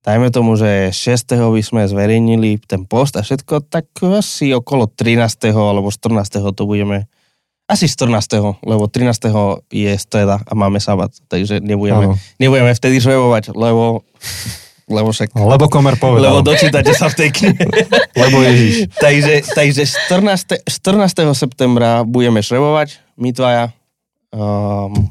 [0.01, 1.53] Dajme tomu, že 6.
[1.53, 5.53] by sme zverejnili ten post a všetko, tak asi okolo 13.
[5.53, 6.41] alebo 14.
[6.57, 7.05] to budeme
[7.71, 8.59] asi 14.
[8.59, 9.15] lebo 13.
[9.71, 14.03] je streda a máme sabat, takže nebudeme, nebudeme vtedy žrebovať, lebo,
[14.91, 16.35] lebo však Lebo Komer povedal.
[16.35, 17.63] lebo dočítate sa v tej knihe.
[18.21, 18.91] Lebo Ježiš.
[18.99, 20.67] takže, takže 14.
[20.67, 21.31] 14.
[21.31, 23.71] septembra budeme šrebovať, my dvaja,
[24.35, 25.07] um,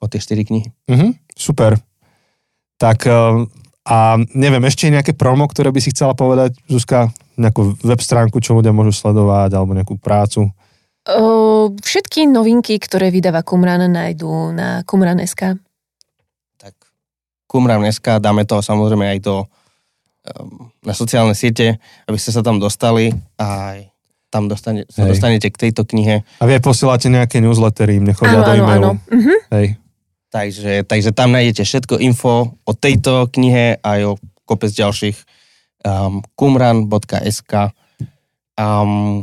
[0.00, 0.72] o tie 4 knihy.
[0.88, 1.76] Mhm, super.
[2.80, 3.44] Tak um,
[3.86, 7.12] a neviem, ešte nejaké promo, ktoré by si chcela povedať, Zuzka?
[7.36, 10.48] Nejakú web stránku, čo ľudia môžu sledovať, alebo nejakú prácu?
[11.78, 15.54] Všetky novinky, ktoré vydáva Kumran, nájdú na kumran.sk.
[16.58, 16.74] Tak
[17.46, 19.46] Kumram dneska, dáme to samozrejme aj do,
[20.34, 21.78] um, na sociálne siete,
[22.10, 23.78] aby ste sa tam dostali a aj
[24.34, 25.14] tam dostane, sa Hej.
[25.14, 26.26] dostanete k tejto knihe.
[26.42, 28.58] A vy aj posielate nejaké newslettery, im nechodia do áno, áno.
[28.58, 28.90] e-mailu.
[29.06, 29.34] Mhm.
[29.54, 29.66] Hej.
[30.26, 35.16] Takže, takže tam nájdete všetko info o tejto knihe aj o kopec ďalších
[35.86, 37.70] um, kumran.sk
[38.58, 39.22] um,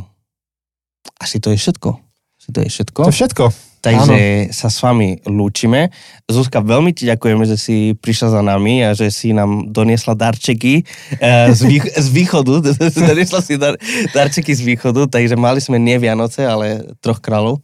[1.24, 1.96] asi to je všetko.
[2.36, 3.00] Asi to je všetko.
[3.00, 3.44] To je všetko.
[3.84, 5.92] Takže sa s vami lúčime.
[6.24, 10.88] Zuzka, veľmi ti ďakujeme, že si prišla za nami a že si nám doniesla darčeky
[11.20, 12.64] eh, z, vých- z východu.
[13.12, 13.76] doniesla si dar-
[14.16, 17.60] darčeky z východu, takže mali sme nie Vianoce, ale troch kráľov.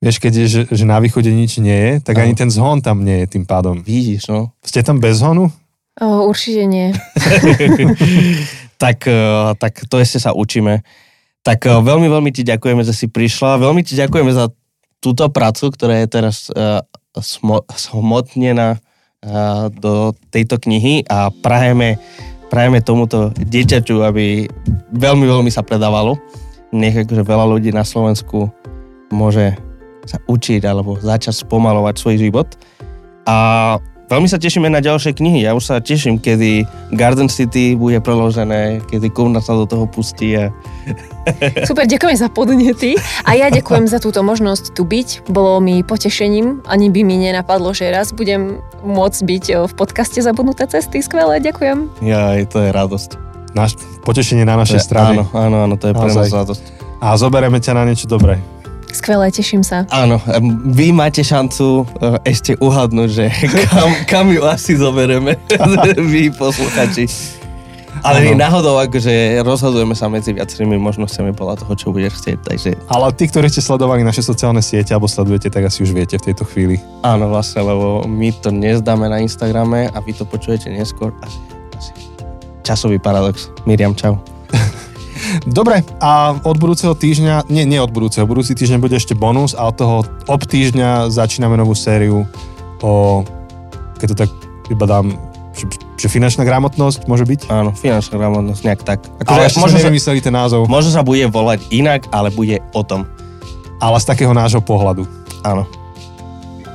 [0.00, 2.30] Vieš, keď je, že, že na východe nič nie je, tak Áno.
[2.30, 3.82] ani ten zhon tam nie je tým pádom.
[3.84, 4.56] Vidíš, no.
[4.64, 5.52] Ste tam bez zhonu?
[6.00, 6.94] O, určite nie.
[8.82, 10.80] tak, eh, tak to ešte sa učíme.
[11.48, 13.64] Tak eh, veľmi, veľmi ti ďakujeme, že si prišla.
[13.64, 14.52] Veľmi ti ďakujeme za
[15.00, 16.82] túto prácu, ktorá je teraz uh,
[17.22, 22.02] smo, smotnená uh, do tejto knihy a prajeme,
[22.50, 24.50] prajeme tomuto dieťaťu, aby
[24.90, 26.18] veľmi, veľmi sa predávalo.
[26.74, 28.50] Nech akože veľa ľudí na Slovensku
[29.14, 29.54] môže
[30.02, 32.48] sa učiť alebo začať spomalovať svoj život.
[33.22, 33.78] A
[34.08, 35.44] veľmi sa tešíme na ďalšie knihy.
[35.44, 36.64] Ja už sa teším, kedy
[36.96, 40.34] Garden City bude preložené, kedy Kumna sa do toho pustí.
[40.34, 40.50] A...
[41.68, 42.96] Super, ďakujem za podnety
[43.28, 45.28] a ja ďakujem za túto možnosť tu byť.
[45.28, 50.18] Bolo mi potešením, ani by mi nenapadlo, že raz budem môcť byť o, v podcaste
[50.24, 51.04] Zabudnuté cesty.
[51.04, 52.02] Skvelé, ďakujem.
[52.02, 53.10] Ja, to je radosť.
[53.52, 55.24] Naš, potešenie na našej strane.
[55.24, 56.64] áno, áno, áno, to je pre nás radosť.
[56.98, 58.57] A zoberieme ťa na niečo dobré.
[58.88, 59.84] Skvelé, teším sa.
[59.92, 60.16] Áno,
[60.72, 63.26] vy máte šancu eh, ešte uhadnúť, že
[63.68, 65.36] kam, kam ju asi zobereme,
[66.12, 67.36] vy posluchači.
[68.02, 72.70] Ale my náhodou akože rozhodujeme sa medzi viacerými možnosťami podľa toho, čo budeš chcieť, takže
[72.86, 76.30] Ale tí, ktorí ste sledovali naše sociálne siete alebo sledujete, tak asi už viete v
[76.30, 76.78] tejto chvíli.
[77.02, 81.10] áno vlastne, lebo my to nezdáme na Instagrame a vy to počujete neskôr.
[81.26, 81.38] Asi,
[81.74, 81.92] asi.
[82.62, 83.50] Časový paradox.
[83.66, 84.22] Miriam, čau.
[85.44, 89.68] Dobre, a od budúceho týždňa, nie, nie od budúceho, budúci týždeň bude ešte bonus a
[89.68, 92.24] od toho ob týždňa začíname novú sériu
[92.82, 93.22] o,
[93.98, 94.30] keď to tak
[94.70, 95.16] iba dám,
[95.56, 95.66] že,
[95.98, 97.50] že finančná gramotnosť môže byť?
[97.50, 99.02] Áno, finančná gramotnosť, nejak tak.
[99.26, 102.82] Ale ešte možno, sme nevymysleli ten názov, možno sa bude volať inak, ale bude o
[102.86, 103.04] tom.
[103.78, 105.06] ale z takého nášho pohľadu.
[105.46, 105.66] Áno.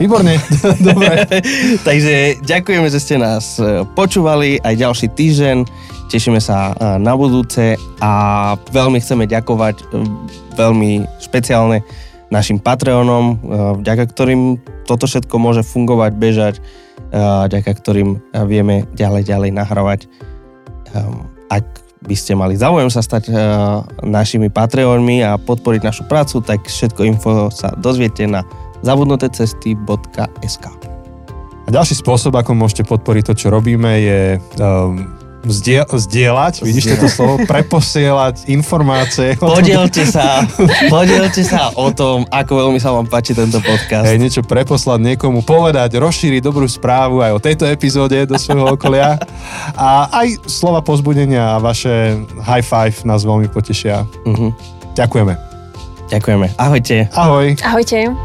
[0.02, 0.41] Výborne,
[0.89, 1.28] dobre.
[1.88, 5.58] Takže ďakujeme, že ste nás e, počúvali aj ďalší týždeň.
[6.10, 8.12] Tešíme sa e, na budúce a
[8.74, 9.84] veľmi chceme ďakovať e,
[10.58, 11.86] veľmi špeciálne
[12.34, 13.46] našim Patreonom,
[13.86, 14.58] vďaka ktorým
[14.89, 16.56] toto všetko môže fungovať, bežať,
[17.14, 18.18] vďaka ktorým
[18.50, 20.10] vieme ďalej, ďalej nahrávať.
[20.98, 21.62] Ehm, Ak
[22.02, 23.30] by ste mali záujem sa stať
[24.02, 28.41] našimi Patreonmi a podporiť našu prácu, tak všetko info sa dozviete na
[28.84, 30.65] zabudnutecesty.sk
[31.63, 34.21] A ďalší spôsob, ako môžete podporiť to, čo robíme, je
[34.59, 39.36] um, Zdie, zdieľať, vidíš toto slovo, preposielať informácie.
[39.43, 40.47] Podielte sa,
[40.88, 44.07] podielte sa o tom, ako veľmi sa vám páči tento podcast.
[44.07, 49.19] Hej, niečo preposlať niekomu, povedať, rozšíriť dobrú správu aj o tejto epizóde do svojho okolia.
[49.75, 54.07] A aj slova pozbudenia a vaše high five nás veľmi potešia.
[54.23, 54.55] Uh-huh.
[54.95, 55.36] Ďakujeme.
[56.07, 56.55] Ďakujeme.
[56.55, 57.11] Ahojte.
[57.11, 57.59] Ahoj.
[57.59, 58.15] Ahojte.